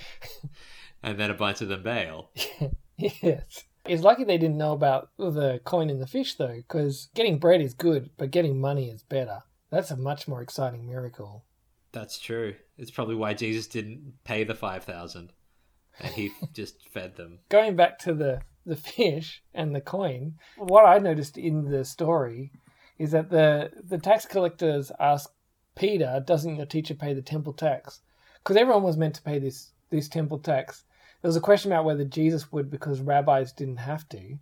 [1.02, 2.30] and then a bunch of them bail.
[2.96, 3.64] yes.
[3.84, 7.60] It's lucky they didn't know about the coin in the fish, though, because getting bread
[7.60, 9.42] is good, but getting money is better.
[9.70, 11.44] That's a much more exciting miracle.
[11.92, 12.56] That's true.
[12.76, 15.32] It's probably why Jesus didn't pay the 5,000
[16.00, 17.38] and he just fed them.
[17.48, 22.50] Going back to the, the fish and the coin, what I noticed in the story
[22.98, 25.30] is that the, the tax collectors ask
[25.74, 28.00] Peter, doesn't your teacher pay the temple tax?
[28.38, 30.84] Because everyone was meant to pay this, this temple tax.
[31.22, 34.38] There was a question about whether Jesus would because rabbis didn't have to.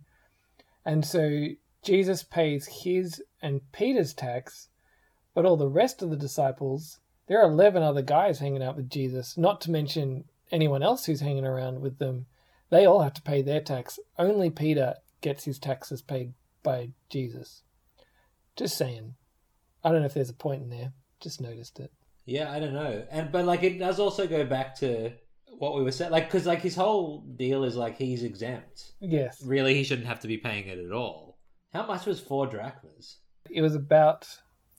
[0.85, 1.47] And so
[1.83, 4.69] Jesus pays his and Peter's tax,
[5.33, 8.89] but all the rest of the disciples, there are 11 other guys hanging out with
[8.89, 12.27] Jesus, not to mention anyone else who's hanging around with them.
[12.69, 13.99] They all have to pay their tax.
[14.17, 17.63] Only Peter gets his taxes paid by Jesus.
[18.55, 19.15] Just saying.
[19.83, 20.93] I don't know if there's a point in there.
[21.19, 21.91] Just noticed it.
[22.25, 23.05] Yeah, I don't know.
[23.11, 25.11] And but like it does also go back to
[25.57, 28.93] what we were saying like cuz like his whole deal is like he's exempt.
[28.99, 29.41] Yes.
[29.43, 31.37] Really he shouldn't have to be paying it at all.
[31.73, 33.17] How much was 4 drachmas?
[33.49, 34.27] It was about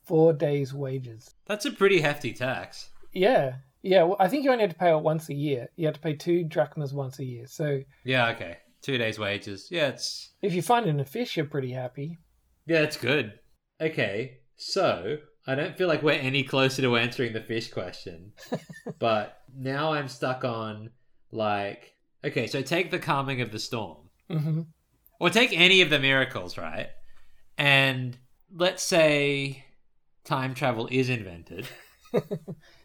[0.05, 1.35] four days' wages.
[1.46, 2.90] That's a pretty hefty tax.
[3.12, 3.57] Yeah.
[3.82, 4.04] Yeah.
[4.04, 5.68] Well, I think you only had to pay it once a year.
[5.76, 7.46] You had to pay two drachmas once a year.
[7.46, 8.58] So Yeah, okay.
[8.82, 9.68] 2 days wages.
[9.70, 12.18] Yeah, it's if you find it in a fish, you're pretty happy.
[12.66, 13.38] Yeah, it's good.
[13.80, 18.32] Okay, so I don't feel like we're any closer to answering the fish question,
[18.98, 20.90] but now I'm stuck on
[21.30, 24.62] like, okay, so take the calming of the storm, hmm
[25.18, 26.88] or take any of the miracles, right?
[27.56, 28.18] And
[28.54, 29.64] let's say
[30.24, 31.66] time travel is invented.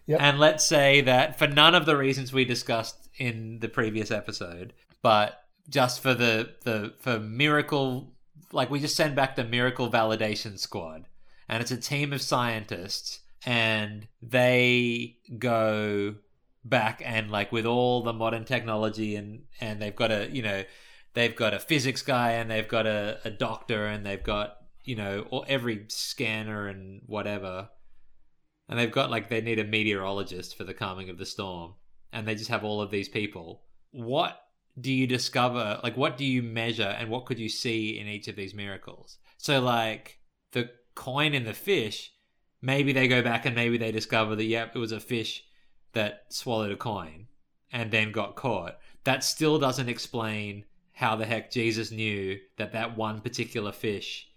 [0.08, 0.20] Yep.
[0.22, 4.74] And let's say that for none of the reasons we discussed in the previous episode,
[5.02, 8.14] but just for the the for miracle
[8.52, 11.06] like we just send back the miracle validation squad
[11.48, 16.16] and it's a team of scientists and they go
[16.64, 20.64] back and like with all the modern technology and and they've got a you know
[21.14, 24.96] they've got a physics guy and they've got a, a doctor and they've got you
[24.96, 27.70] know or every scanner and whatever
[28.72, 31.74] and they've got like they need a meteorologist for the calming of the storm.
[32.14, 33.64] And they just have all of these people.
[33.92, 34.42] What
[34.80, 38.30] do you discover like what do you measure and what could you see in each
[38.30, 39.18] of these miracles?
[39.38, 40.20] So like
[40.54, 42.14] the coin in the fish
[42.62, 45.44] maybe they go back and maybe they discover that yep it was a fish
[45.92, 47.28] that swallowed a coin
[47.74, 48.78] and then got caught.
[49.04, 54.30] That still doesn't explain how the heck jesus knew that that one particular fish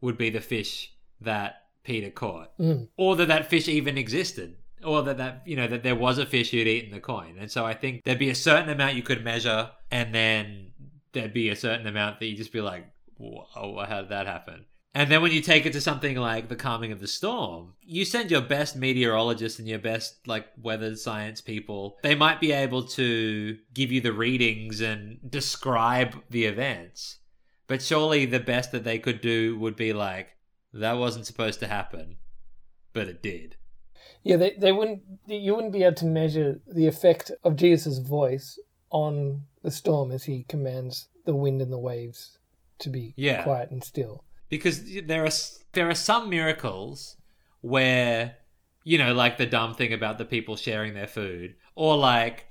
[0.00, 2.88] would be the fish that peter caught Mm.
[2.96, 4.56] or that that fish even existed.
[4.84, 7.36] Or that that you know that there was a fish who'd eaten the coin.
[7.40, 10.72] And so i think there'd be a certain amount you could measure and then
[11.12, 12.84] there'd be a certain amount that you'd just be like
[13.18, 14.66] oh how did that happen?
[14.94, 18.04] And then when you take it to something like the calming of the storm you
[18.04, 22.82] send your best meteorologists and your best like weather science people they might be able
[23.00, 27.18] to give you the readings and describe the events.
[27.66, 30.28] But surely the best that they could do would be like
[30.80, 32.16] that wasn't supposed to happen
[32.92, 33.56] but it did
[34.22, 35.02] Yeah, they, they wouldn't.
[35.26, 38.58] You wouldn't be able to measure the effect of Jesus' voice
[38.90, 42.38] on the storm as he commands the wind and the waves
[42.78, 43.42] to be Yeah.
[43.44, 44.24] quiet and still.
[44.48, 44.76] because
[45.12, 45.30] there are
[45.72, 47.16] there are some miracles
[47.60, 48.36] where
[48.84, 51.56] You know, like the dumb thing about the people sharing their food.
[51.74, 52.46] Or like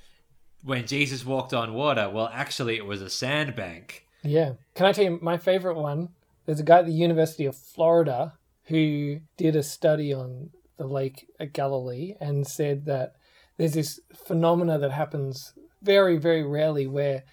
[0.64, 4.06] when Jesus walked on water, well, actually, it was a sandbank.
[4.24, 4.54] Yeah.
[4.76, 6.10] Can I tell you my favorite one?
[6.46, 8.34] There's a guy at the University of Florida
[8.66, 13.14] who did a study on the lake at Galilee and said that
[13.58, 17.24] there's this phenomena that happens very, very rarely where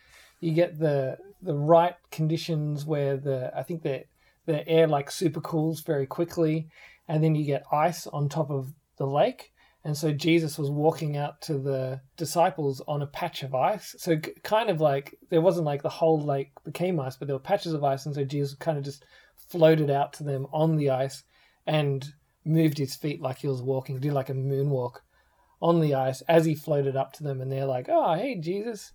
[0.40, 4.04] you get the the right conditions where the I think the
[4.46, 6.68] the air like super cools very quickly
[7.08, 9.51] and then you get ice on top of the lake
[9.84, 13.96] and so Jesus was walking out to the disciples on a patch of ice.
[13.98, 17.40] So kind of like there wasn't like the whole lake became ice, but there were
[17.40, 19.04] patches of ice, and so Jesus kind of just
[19.48, 21.24] floated out to them on the ice
[21.66, 22.12] and
[22.44, 25.00] moved his feet like he was walking, did like a moonwalk
[25.60, 28.92] on the ice as he floated up to them, and they're like, "Oh, hey, Jesus!"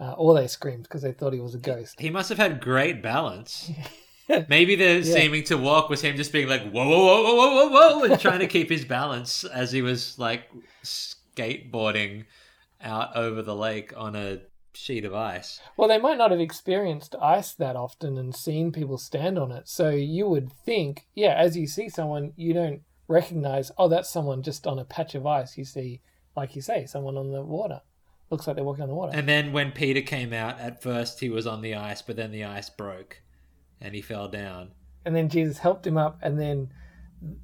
[0.00, 1.98] Uh, or they screamed because they thought he was a ghost.
[1.98, 3.70] He must have had great balance.
[4.48, 5.02] Maybe the yeah.
[5.02, 8.20] seeming to walk was him just being like whoa whoa whoa whoa whoa whoa and
[8.20, 10.42] trying to keep his balance as he was like
[10.84, 12.24] skateboarding
[12.80, 14.40] out over the lake on a
[14.74, 15.60] sheet of ice.
[15.76, 19.68] Well, they might not have experienced ice that often and seen people stand on it.
[19.68, 24.42] So you would think, yeah, as you see someone, you don't recognize, oh, that's someone
[24.42, 25.58] just on a patch of ice.
[25.58, 26.00] You see,
[26.36, 27.80] like you say, someone on the water.
[28.30, 29.16] Looks like they're walking on the water.
[29.16, 32.30] And then when Peter came out, at first he was on the ice, but then
[32.30, 33.22] the ice broke
[33.80, 34.70] and he fell down.
[35.04, 36.72] And then Jesus helped him up and then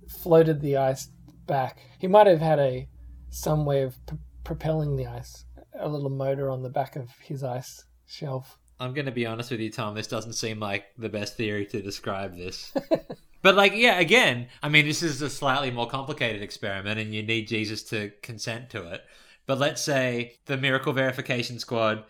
[0.08, 1.08] floated the ice
[1.46, 1.78] back.
[1.98, 2.88] He might have had a
[3.30, 5.44] some way of p- propelling the ice,
[5.78, 8.58] a little motor on the back of his ice shelf.
[8.78, 9.94] I'm going to be honest with you, Tom.
[9.94, 12.72] This doesn't seem like the best theory to describe this.
[13.42, 17.22] but, like, yeah, again, I mean, this is a slightly more complicated experiment and you
[17.22, 19.02] need Jesus to consent to it.
[19.46, 22.04] But let's say the miracle verification squad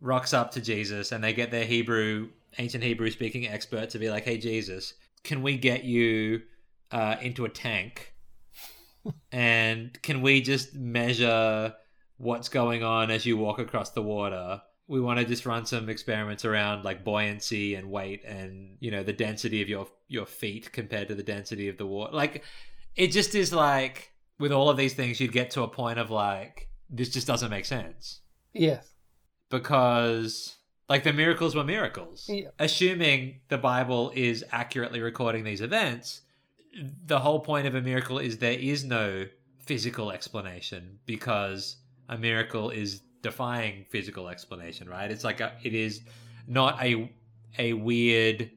[0.00, 4.10] rocks up to Jesus and they get their Hebrew ancient Hebrew speaking expert to be
[4.10, 6.42] like, "Hey Jesus, can we get you
[6.90, 8.14] uh, into a tank?
[9.32, 11.74] and can we just measure
[12.18, 15.88] what's going on as you walk across the water?" We want to just run some
[15.88, 20.72] experiments around like buoyancy and weight and you know the density of your your feet
[20.72, 22.14] compared to the density of the water.
[22.14, 22.44] Like
[22.96, 26.10] it just is like with all of these things you'd get to a point of
[26.10, 28.20] like this just doesn't make sense.
[28.52, 28.90] Yes.
[29.48, 30.56] Because
[30.90, 32.28] like the miracles were miracles.
[32.28, 32.48] Yeah.
[32.58, 36.22] Assuming the Bible is accurately recording these events,
[37.06, 39.26] the whole point of a miracle is there is no
[39.60, 41.76] physical explanation because
[42.08, 45.12] a miracle is defying physical explanation, right?
[45.12, 46.02] It's like a, it is
[46.48, 47.12] not a
[47.56, 48.50] a weird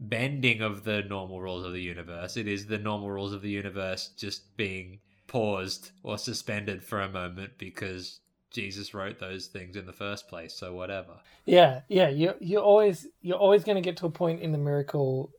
[0.00, 2.38] bending of the normal rules of the universe.
[2.38, 7.10] It is the normal rules of the universe just being paused or suspended for a
[7.10, 8.20] moment because
[8.54, 11.16] Jesus wrote those things in the first place, so whatever.
[11.44, 12.08] Yeah, yeah.
[12.08, 15.32] You you always you're always going to get to a point in the miracle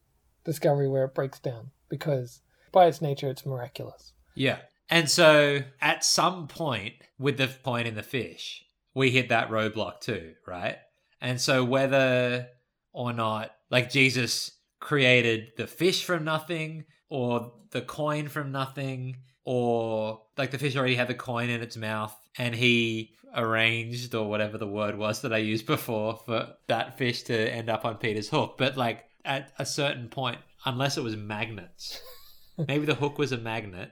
[0.43, 4.13] discovery where it breaks down because by its nature it's miraculous.
[4.35, 4.57] Yeah.
[4.89, 10.01] And so at some point with the point in the fish, we hit that roadblock
[10.01, 10.77] too, right?
[11.19, 12.47] And so whether
[12.93, 20.21] or not like Jesus created the fish from nothing or the coin from nothing or
[20.37, 24.57] like the fish already had the coin in its mouth and he arranged or whatever
[24.57, 28.29] the word was that I used before for that fish to end up on Peter's
[28.29, 28.55] hook.
[28.57, 32.01] But like at a certain point, unless it was magnets,
[32.67, 33.91] maybe the hook was a magnet,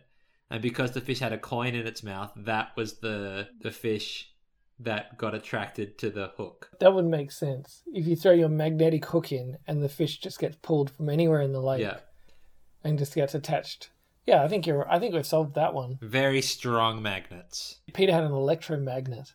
[0.49, 4.29] and because the fish had a coin in its mouth, that was the the fish
[4.79, 6.69] that got attracted to the hook.
[6.79, 7.83] That would make sense.
[7.93, 11.41] If you throw your magnetic hook in and the fish just gets pulled from anywhere
[11.41, 11.99] in the lake Yeah.
[12.83, 13.91] and just gets attached.
[14.25, 15.99] Yeah, I think you're I think we've solved that one.
[16.01, 17.79] Very strong magnets.
[17.93, 19.33] Peter had an electromagnet.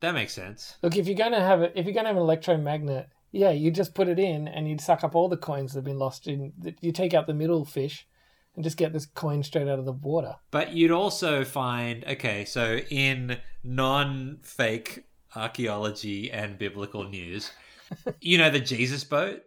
[0.00, 0.76] That makes sense.
[0.82, 3.94] Look, if you're to have it, if you're to have an electromagnet, yeah, you just
[3.94, 6.26] put it in and you'd suck up all the coins that have been lost.
[6.26, 8.06] In you take out the middle fish,
[8.54, 10.36] and just get this coin straight out of the water.
[10.50, 15.04] But you'd also find okay, so in non-fake
[15.36, 17.52] archaeology and biblical news,
[18.20, 19.42] you know the Jesus boat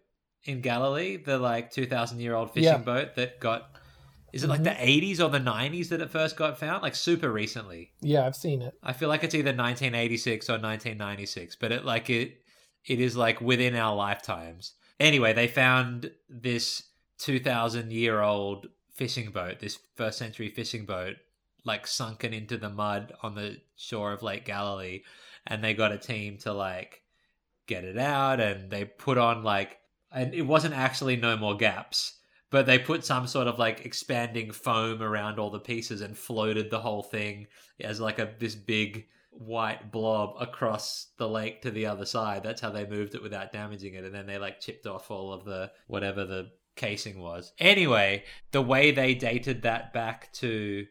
[0.46, 2.78] in Galilee, the like two thousand year old fishing Yeah.
[2.78, 3.72] boat that got.
[4.34, 4.82] Is it like the mm-hmm.
[4.82, 6.82] eighties or the nineties that it first got found?
[6.82, 7.92] Like super recently.
[8.02, 8.74] Yeah, I've seen it.
[8.82, 12.40] I feel like it's either 1986 or 1996, but it like it
[12.86, 14.74] it is like within our lifetimes.
[15.00, 16.84] Anyway, they found this
[17.20, 21.16] 2000 year old fishing boat, this first century fishing boat,
[21.64, 25.02] like sunken into the mud on the shore of Lake Galilee,
[25.46, 27.02] and they got a team to like
[27.68, 29.78] get it out, and they put on like,
[30.12, 32.18] and it wasn't actually no more gaps.
[32.54, 36.70] But they put some sort of like expanding foam around all the pieces and floated
[36.70, 37.48] the whole thing
[37.80, 42.44] as like a this big white blob across the lake to the other side.
[42.44, 44.04] That's how they moved it without damaging it.
[44.04, 47.54] And then they like chipped off all of the whatever the casing was.
[47.58, 50.86] Anyway, the way they dated that back to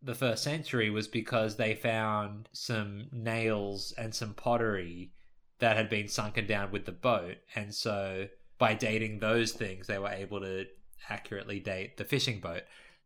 [0.00, 5.10] the first century was because they found some nails and some pottery
[5.58, 7.38] that had been sunken down with the boat.
[7.56, 10.66] And so by dating those things, they were able to
[11.08, 12.62] accurately date the fishing boat.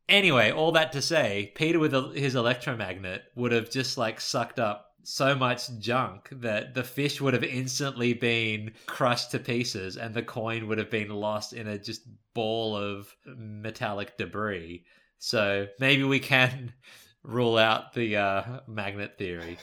[0.08, 4.94] Anyway, all that to say, Peter with his electromagnet would have just like sucked up
[5.02, 10.22] so much junk that the fish would have instantly been crushed to pieces and the
[10.22, 14.84] coin would have been lost in a just ball of metallic debris.
[15.18, 16.72] So maybe we can
[17.22, 19.58] rule out the uh, magnet theory.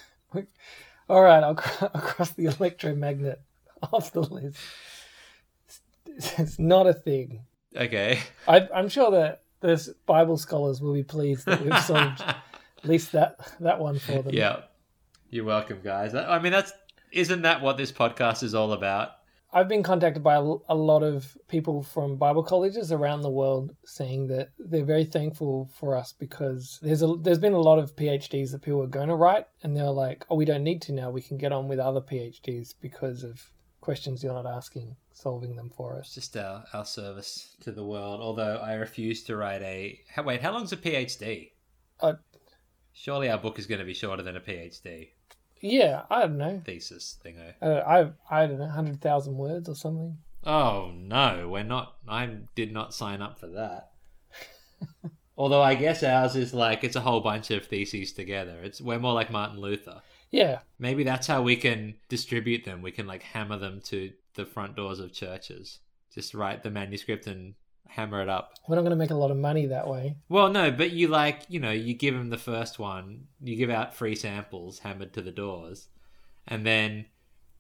[1.10, 1.60] All right, I'll,
[1.94, 3.42] I'll cross the electromagnet
[3.92, 4.58] off the list.
[6.08, 7.42] It's, it's not a thing.
[7.76, 8.20] Okay.
[8.48, 12.38] I, I'm sure that the Bible scholars will be pleased that we've solved at
[12.84, 14.34] least that that one for them.
[14.34, 14.62] Yeah.
[15.30, 16.14] You're welcome, guys.
[16.14, 16.74] I mean, that's
[17.12, 19.12] isn't that what this podcast is all about?
[19.54, 23.76] I've been contacted by a, a lot of people from Bible colleges around the world
[23.86, 27.96] saying that they're very thankful for us because there's a there's been a lot of
[27.96, 30.94] PhDs that people are going to write and they're like, oh, we don't need to
[30.94, 31.10] now.
[31.10, 33.42] We can get on with other PhDs because of
[33.82, 36.14] questions you're not asking, solving them for us.
[36.14, 38.22] Just our, our service to the world.
[38.22, 40.00] Although I refuse to write a.
[40.24, 41.52] Wait, how long's a PhD?
[42.00, 42.14] Uh,
[42.94, 45.10] Surely our book is going to be shorter than a PhD.
[45.62, 46.62] Yeah, I don't know.
[46.66, 47.54] Thesis thingo.
[47.62, 47.82] Uh,
[48.30, 50.18] I I don't know, hundred thousand words or something.
[50.44, 51.98] Oh no, we're not.
[52.08, 53.92] I did not sign up for that.
[55.38, 58.60] Although I guess ours is like it's a whole bunch of theses together.
[58.64, 60.02] It's we're more like Martin Luther.
[60.32, 60.60] Yeah.
[60.80, 62.82] Maybe that's how we can distribute them.
[62.82, 65.80] We can like hammer them to the front doors of churches.
[66.14, 67.54] Just write the manuscript and
[67.88, 68.54] hammer it up.
[68.68, 70.16] We're not going to make a lot of money that way.
[70.30, 73.70] Well, no, but you like, you know, you give them the first one, you give
[73.70, 75.90] out free samples hammered to the doors,
[76.48, 77.06] and then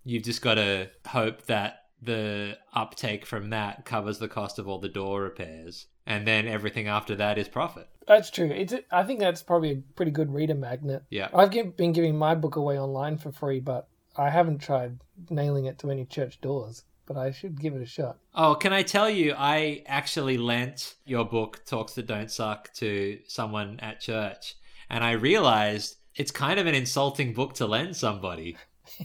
[0.03, 4.80] you've just got to hope that the uptake from that covers the cost of all
[4.80, 7.88] the door repairs, and then everything after that is profit.
[8.08, 8.52] That's true.
[8.52, 11.04] It's I think that's probably a pretty good reader magnet.
[11.10, 11.30] Yeah.
[11.34, 13.88] I've been giving my book away online for free, but
[14.18, 14.99] I haven't tried
[15.30, 16.84] nailing it to any church doors
[17.14, 18.20] but I should give it a shot.
[18.34, 23.20] Oh, can I tell you, I actually lent your book, Talks That Don't Suck, to
[23.28, 24.56] someone at church,
[24.89, 28.56] and I realized it's kind of an insulting book to lend somebody.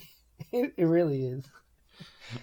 [0.52, 1.44] it, it really is.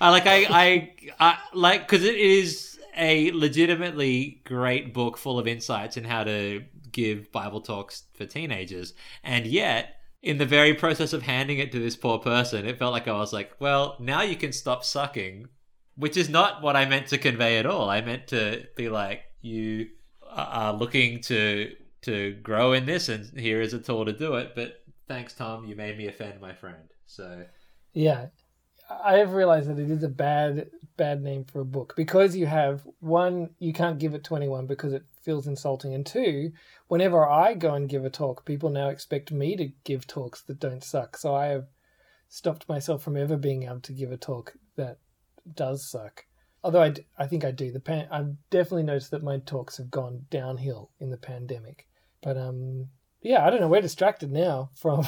[0.01, 5.48] I like I I, I like because it is a legitimately great book full of
[5.48, 11.12] insights in how to give Bible talks for teenagers, and yet in the very process
[11.12, 14.22] of handing it to this poor person, it felt like I was like, well, now
[14.22, 15.48] you can stop sucking,
[15.98, 17.89] which is not what I meant to convey at all.
[17.89, 19.89] I meant to be like, you
[20.30, 24.54] are looking to to grow in this, and here is a tool to do it.
[24.56, 26.89] But thanks, Tom, you made me offend my friend.
[27.06, 27.46] So
[27.94, 28.28] yeah,
[28.90, 32.46] I have realized that it is a bad bad name for a book because you
[32.46, 36.52] have one, you can't give it to anyone because it feels insulting, and two,
[36.88, 40.60] whenever I go and give a talk, people now expect me to give talks that
[40.60, 41.18] don't suck.
[41.18, 41.68] So I have
[42.30, 44.98] stopped myself from ever being able to give a talk that
[45.56, 46.26] does suck.
[46.64, 47.72] Although I, I think I do.
[47.72, 51.88] The pan, I've definitely noticed that my talks have gone downhill in the pandemic.
[52.22, 52.90] But um,
[53.22, 53.68] yeah, I don't know.
[53.68, 55.06] We're distracted now from.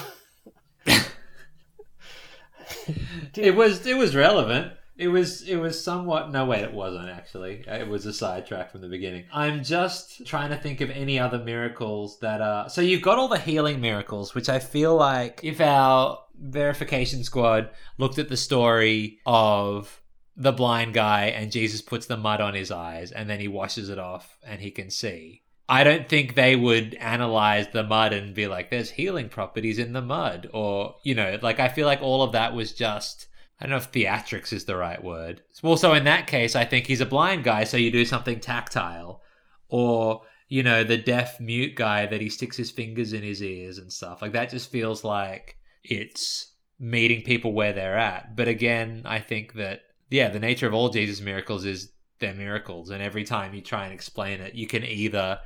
[3.36, 4.74] it was it was relevant.
[4.98, 8.82] It was it was somewhat no wait it wasn't actually it was a sidetrack from
[8.82, 9.26] the beginning.
[9.34, 13.28] I'm just trying to think of any other miracles that are so you've got all
[13.28, 19.20] the healing miracles which I feel like if our verification squad looked at the story
[19.26, 20.02] of
[20.38, 23.90] the blind guy and Jesus puts the mud on his eyes and then he washes
[23.90, 25.44] it off and he can see.
[25.68, 29.94] I don't think they would analyze the mud and be like there's healing properties in
[29.94, 33.28] the mud or you know like I feel like all of that was just
[33.60, 35.42] I don't know if theatrics is the right word.
[35.64, 38.40] Well, so in that case, I think he's a blind guy, so you do something
[38.40, 39.22] tactile.
[39.70, 43.78] Or, you know, the deaf mute guy that he sticks his fingers in his ears
[43.78, 44.22] and stuff.
[44.22, 48.36] Like that just feels like it's meeting people where they're at.
[48.36, 52.90] But again, I think that, yeah, the nature of all Jesus' miracles is they're miracles.
[52.90, 55.40] And every time you try and explain it, you can either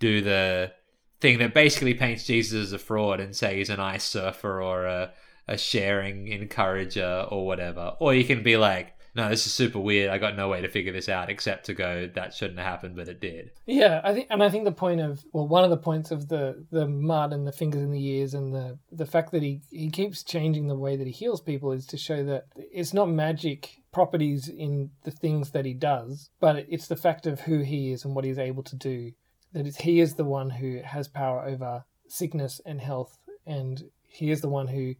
[0.00, 0.72] do the
[1.20, 4.86] thing that basically paints Jesus as a fraud and say he's an ice surfer or
[4.86, 5.12] a
[5.50, 7.96] a sharing encourager or whatever.
[7.98, 10.08] Or you can be like, no, this is super weird.
[10.08, 12.94] I got no way to figure this out except to go, that shouldn't have happened,
[12.94, 13.50] but it did.
[13.66, 16.28] Yeah, I think, and I think the point of, well, one of the points of
[16.28, 19.62] the the mud and the fingers in the ears and the the fact that he
[19.70, 23.10] he keeps changing the way that he heals people is to show that it's not
[23.10, 27.90] magic properties in the things that he does, but it's the fact of who he
[27.90, 29.10] is and what he's able to do.
[29.52, 34.40] That he is the one who has power over sickness and health, and he is
[34.40, 34.94] the one who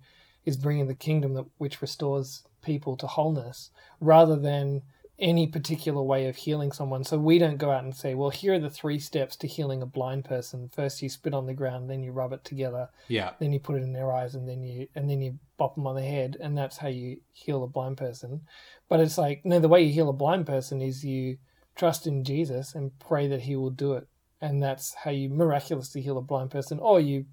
[0.45, 3.71] is bringing the kingdom that which restores people to wholeness
[4.01, 4.83] rather than
[5.19, 7.05] any particular way of healing someone.
[7.05, 9.83] So we don't go out and say, well, here are the three steps to healing
[9.83, 10.71] a blind person.
[10.75, 13.33] First, you spit on the ground, then you rub it together, Yeah.
[13.39, 15.87] then you put it in their eyes, and then you and then you bop them
[15.87, 18.41] on the head, and that's how you heal a blind person.
[18.89, 21.37] But it's like no, the way you heal a blind person is you
[21.77, 24.09] trust in Jesus and pray that He will do it,
[24.41, 26.79] and that's how you miraculously heal a blind person.
[26.79, 27.27] Or you,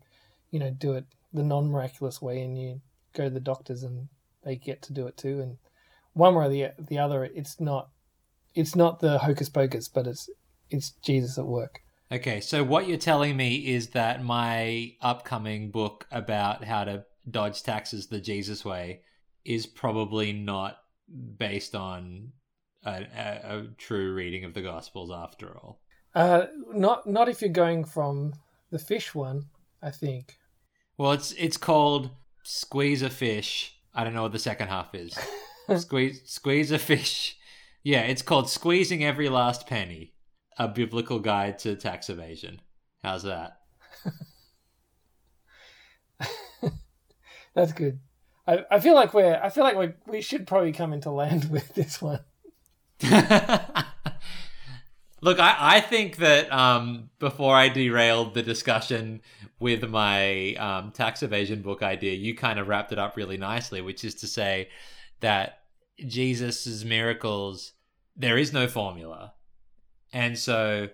[0.51, 2.82] you know, do it the non-miraculous way, and you
[3.14, 4.08] go to the doctors and
[4.43, 5.58] they get to do it too, and
[6.14, 7.89] one way or the the other, it's not
[8.55, 10.30] it's not the hocus pocus, but it's
[10.70, 11.82] it's Jesus at work.
[12.12, 17.64] Okay, so what you're telling me is that my upcoming book about how to dodge
[17.64, 19.01] taxes the Jesus way
[19.43, 20.78] is probably not
[21.38, 22.32] based on
[22.86, 25.82] a, a, a true reading of the Gospels after all.
[26.18, 28.34] Uh, not not if you're going from
[28.72, 29.45] the fish one,
[29.84, 30.36] I think.
[30.97, 32.09] Well, it's it's called
[32.41, 33.76] Squeeze a Fish.
[33.93, 35.15] I don't know what the second half is.
[35.78, 37.38] squeeze squeeze a fish.
[37.84, 40.15] Yeah, it's called Squeezing Every Last Penny,
[40.57, 42.61] a biblical guide to tax evasion.
[43.03, 43.59] How's that?
[47.53, 47.99] That's good.
[48.47, 51.45] I, I feel like we're I feel like we we should probably come into land
[51.51, 52.22] with this one.
[55.28, 59.19] Look, I, I think that um, before I derailed the discussion
[59.59, 63.82] with my um, tax evasion book idea, you kind of wrapped it up really nicely,
[63.82, 64.69] which is to say
[65.19, 65.63] that
[65.99, 67.73] Jesus's miracles,
[68.15, 69.34] there is no formula.
[70.13, 70.88] And so,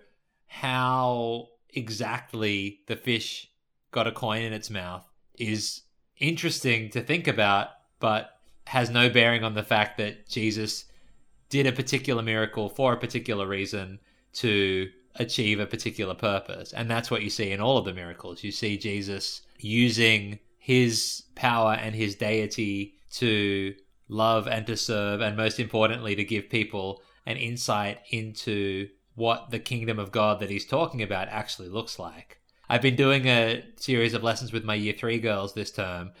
[0.48, 3.52] how exactly the fish
[3.92, 5.08] got a coin in its mouth
[5.38, 5.82] is
[6.18, 7.68] interesting to think about,
[8.00, 10.86] but has no bearing on the fact that Jesus
[11.50, 14.00] did a particular miracle for a particular reason
[14.34, 16.72] to achieve a particular purpose.
[16.72, 18.42] And that's what you see in all of the miracles.
[18.42, 23.74] You see Jesus using his power and his deity to
[24.08, 29.58] love and to serve, and most importantly, to give people an insight into what the
[29.58, 32.40] kingdom of God that he's talking about actually looks like.
[32.68, 36.12] I've been doing a series of lessons with my year three girls this term,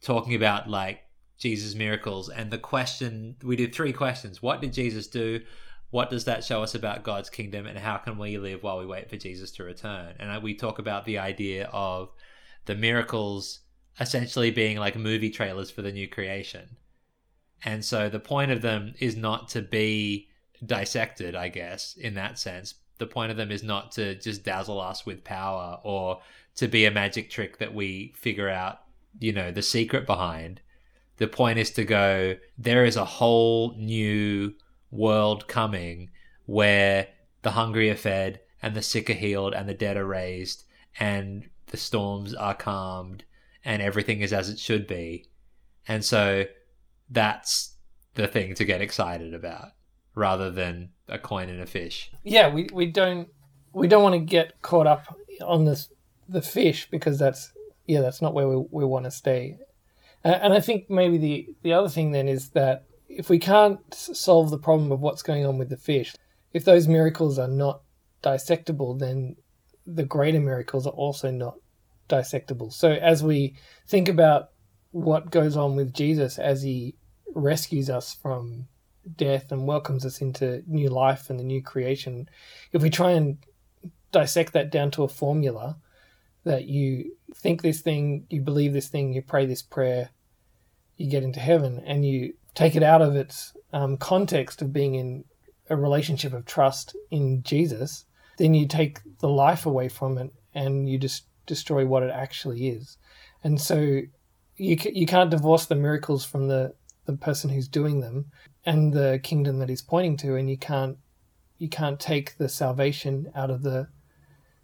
[0.00, 1.02] talking about like
[1.38, 2.28] Jesus' miracles.
[2.28, 5.40] And the question we did three questions What did Jesus do?
[5.90, 7.66] What does that show us about God's kingdom?
[7.66, 10.14] And how can we live while we wait for Jesus to return?
[10.18, 12.10] And uh, we talk about the idea of
[12.66, 13.60] the miracles
[13.98, 16.76] essentially being like movie trailers for the new creation.
[17.64, 20.28] And so the point of them is not to be
[20.64, 22.74] dissected, I guess, in that sense.
[22.98, 26.20] The point of them is not to just dazzle us with power or
[26.56, 28.80] to be a magic trick that we figure out,
[29.18, 30.60] you know, the secret behind.
[31.16, 34.54] The point is to go, there is a whole new
[34.90, 36.10] world coming
[36.46, 37.08] where
[37.42, 40.64] the hungry are fed and the sick are healed and the dead are raised
[40.98, 43.24] and the storms are calmed
[43.64, 45.26] and everything is as it should be.
[45.86, 46.44] And so
[47.10, 47.74] that's
[48.14, 49.68] the thing to get excited about
[50.14, 52.10] rather than a coin and a fish.
[52.24, 53.28] Yeah, we, we don't
[53.72, 55.88] we don't want to get caught up on this
[56.28, 57.52] the fish because that's
[57.86, 59.58] yeah that's not where we, we want to stay.
[60.24, 62.84] And I think maybe the the other thing then is that
[63.18, 66.14] if we can't solve the problem of what's going on with the fish,
[66.52, 67.82] if those miracles are not
[68.22, 69.34] dissectable, then
[69.84, 71.56] the greater miracles are also not
[72.08, 72.72] dissectable.
[72.72, 73.56] So as we
[73.88, 74.50] think about
[74.92, 76.94] what goes on with Jesus as he
[77.34, 78.68] rescues us from
[79.16, 82.28] death and welcomes us into new life and the new creation,
[82.70, 83.38] if we try and
[84.12, 85.76] dissect that down to a formula
[86.44, 90.10] that you think this thing, you believe this thing, you pray this prayer,
[90.96, 94.96] you get into heaven, and you take it out of its um, context of being
[94.96, 95.24] in
[95.70, 98.04] a relationship of trust in Jesus,
[98.36, 102.68] then you take the life away from it and you just destroy what it actually
[102.68, 102.96] is.
[103.44, 103.76] And so
[104.56, 106.74] you you can't divorce the miracles from the
[107.06, 108.26] the person who's doing them
[108.66, 110.98] and the kingdom that he's pointing to, and you can't
[111.58, 113.86] you can't take the salvation out of the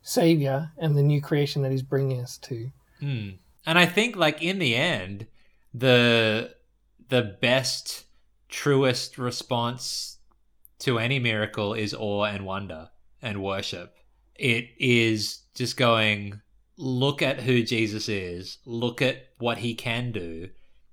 [0.02, 2.72] savior and the new creation that he's bringing us to.
[2.98, 3.28] Hmm.
[3.64, 5.28] And I think, like in the end,
[5.72, 6.54] the
[7.08, 8.04] the best,
[8.48, 10.18] truest response
[10.80, 12.90] to any miracle is awe and wonder
[13.22, 13.96] and worship.
[14.34, 16.40] It is just going,
[16.76, 20.50] look at who Jesus is, look at what he can do,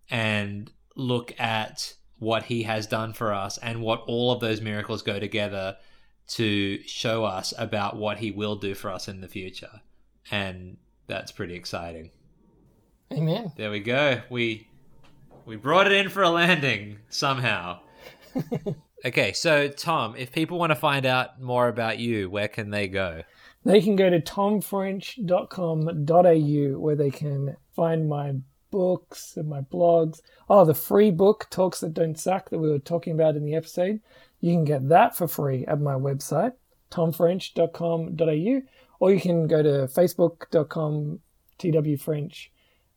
[0.10, 5.02] and look at what he has done for us and what all of those miracles
[5.02, 5.76] go together
[6.28, 9.82] to show us about what he will do for us in the future.
[10.30, 12.12] And that's pretty exciting.
[13.12, 13.52] Amen.
[13.58, 14.22] There we go.
[14.30, 14.68] We
[15.46, 17.80] we brought it in for a landing somehow.
[19.06, 22.88] okay, so Tom, if people want to find out more about you, where can they
[22.88, 23.24] go?
[23.64, 28.34] They can go to tomfrench.com.au where they can find my
[28.72, 30.22] books and my blogs.
[30.50, 33.56] Oh, the free book, Talks That Don't Suck, that we were talking about in the
[33.56, 34.00] episode.
[34.40, 36.54] You can get that for free at my website,
[36.90, 38.62] tomfrench.com.au,
[39.00, 41.20] or you can go to facebook.com
[41.60, 42.48] twfrench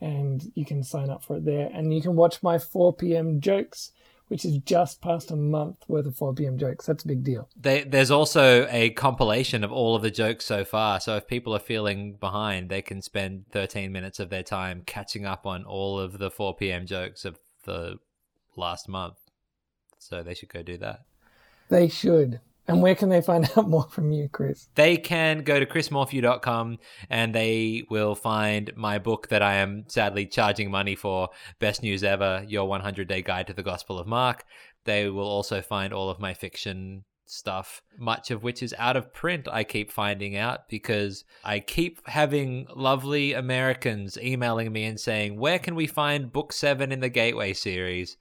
[0.05, 1.71] and you can sign up for it there.
[1.73, 3.41] And you can watch my 4 p.m.
[3.41, 3.91] jokes,
[4.29, 6.59] which is just past a month worth of 4 p.m.
[6.59, 6.85] jokes.
[6.85, 7.49] That's a big deal.
[7.57, 11.01] They, there's also a compilation of all of the jokes so far.
[11.01, 15.25] So if people are feeling behind, they can spend 13 minutes of their time catching
[15.25, 16.85] up on all of the 4 p.m.
[16.85, 17.97] jokes of the
[18.57, 19.17] last month.
[19.99, 21.05] So they should go do that.
[21.71, 22.41] They should.
[22.67, 24.69] And where can they find out more from you, Chris?
[24.75, 26.79] They can go to chrismorphew.com
[27.11, 32.03] and they will find my book that I am sadly charging money for Best News
[32.03, 34.45] Ever Your 100 Day Guide to the Gospel of Mark.
[34.85, 39.13] They will also find all of my fiction stuff, much of which is out of
[39.13, 45.39] print, I keep finding out because I keep having lovely Americans emailing me and saying,
[45.39, 48.17] Where can we find book seven in the Gateway series?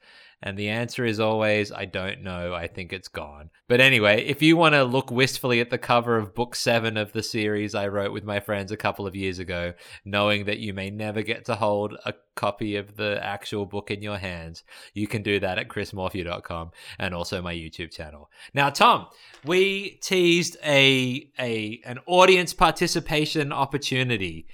[0.46, 2.54] And the answer is always, I don't know.
[2.54, 3.50] I think it's gone.
[3.70, 7.14] But anyway, if you want to look wistfully at the cover of book seven of
[7.14, 9.74] the series I wrote with my friends a couple of years ago,
[10.04, 14.02] knowing that you may never get to hold a copy of the actual book in
[14.02, 18.30] your hands, you can do that at chrismorphew.com and also my YouTube channel.
[18.54, 19.08] Now, Tom,
[19.46, 24.48] we teased a, a an audience participation opportunity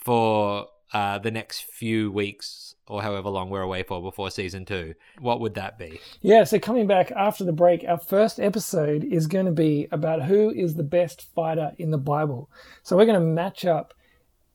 [0.00, 4.94] for uh, the next few weeks or however long we're away for before season two,
[5.18, 6.00] what would that be?
[6.20, 10.22] Yeah, so coming back after the break, our first episode is going to be about
[10.22, 12.50] who is the best fighter in the Bible.
[12.82, 13.94] So we're going to match up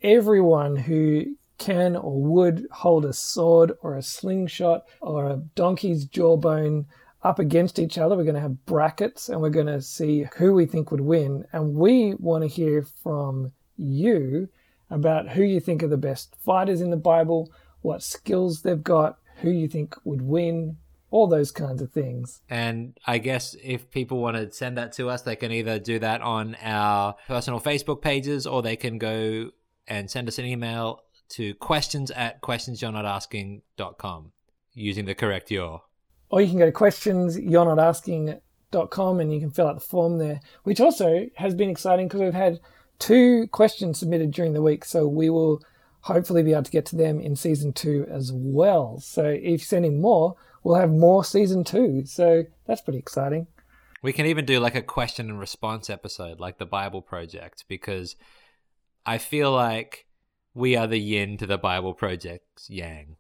[0.02, 6.86] everyone who can or would hold a sword or a slingshot or a donkey's jawbone
[7.24, 8.16] up against each other.
[8.16, 11.46] We're going to have brackets and we're going to see who we think would win.
[11.54, 14.50] And we want to hear from you
[14.90, 17.52] about who you think are the best fighters in the Bible
[17.82, 20.78] what skills they've got, who you think would win,
[21.12, 22.42] all those kinds of things.
[22.50, 26.00] And I guess if people want to send that to us, they can either do
[26.00, 29.52] that on our personal Facebook pages or they can go
[29.88, 34.32] and send us an email to questions at questionsyournotasking.com
[34.74, 35.84] using the correct your.
[36.30, 39.82] Or you can go to questions you're not asking.com and you can fill out the
[39.82, 42.62] form there, which also has been exciting because we've had
[43.00, 44.86] two questions submitted during the week.
[44.86, 45.62] So we will
[46.02, 49.00] hopefully be able to get to them in season two as well.
[49.00, 52.04] So if you send in more, we'll have more season two.
[52.06, 53.48] So that's pretty exciting.
[54.04, 58.16] We can even do like a question and response episode, like the Bible Project, because
[59.06, 60.08] I feel like
[60.54, 63.18] we are the yin to the Bible Project's yang.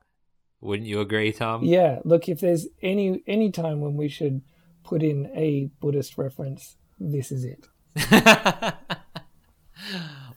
[0.59, 1.63] Wouldn't you agree, Tom?
[1.63, 1.99] Yeah.
[2.03, 4.41] Look, if there's any any time when we should
[4.83, 7.67] put in a Buddhist reference, this is it.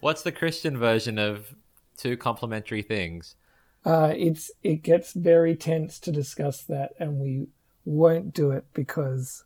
[0.00, 1.54] What's the Christian version of
[1.96, 3.36] two complementary things.
[3.84, 7.46] Uh, it's it gets very tense to discuss that, and we
[7.84, 9.44] won't do it because,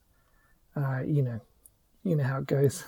[0.76, 1.40] uh, you know,
[2.05, 2.84] you know how it goes.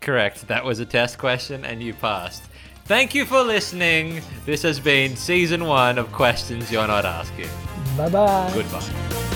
[0.00, 0.46] Correct.
[0.46, 2.44] That was a test question, and you passed.
[2.84, 4.22] Thank you for listening.
[4.46, 7.50] This has been season one of Questions You're Not Asking.
[7.96, 8.50] Bye bye.
[8.54, 9.34] Goodbye.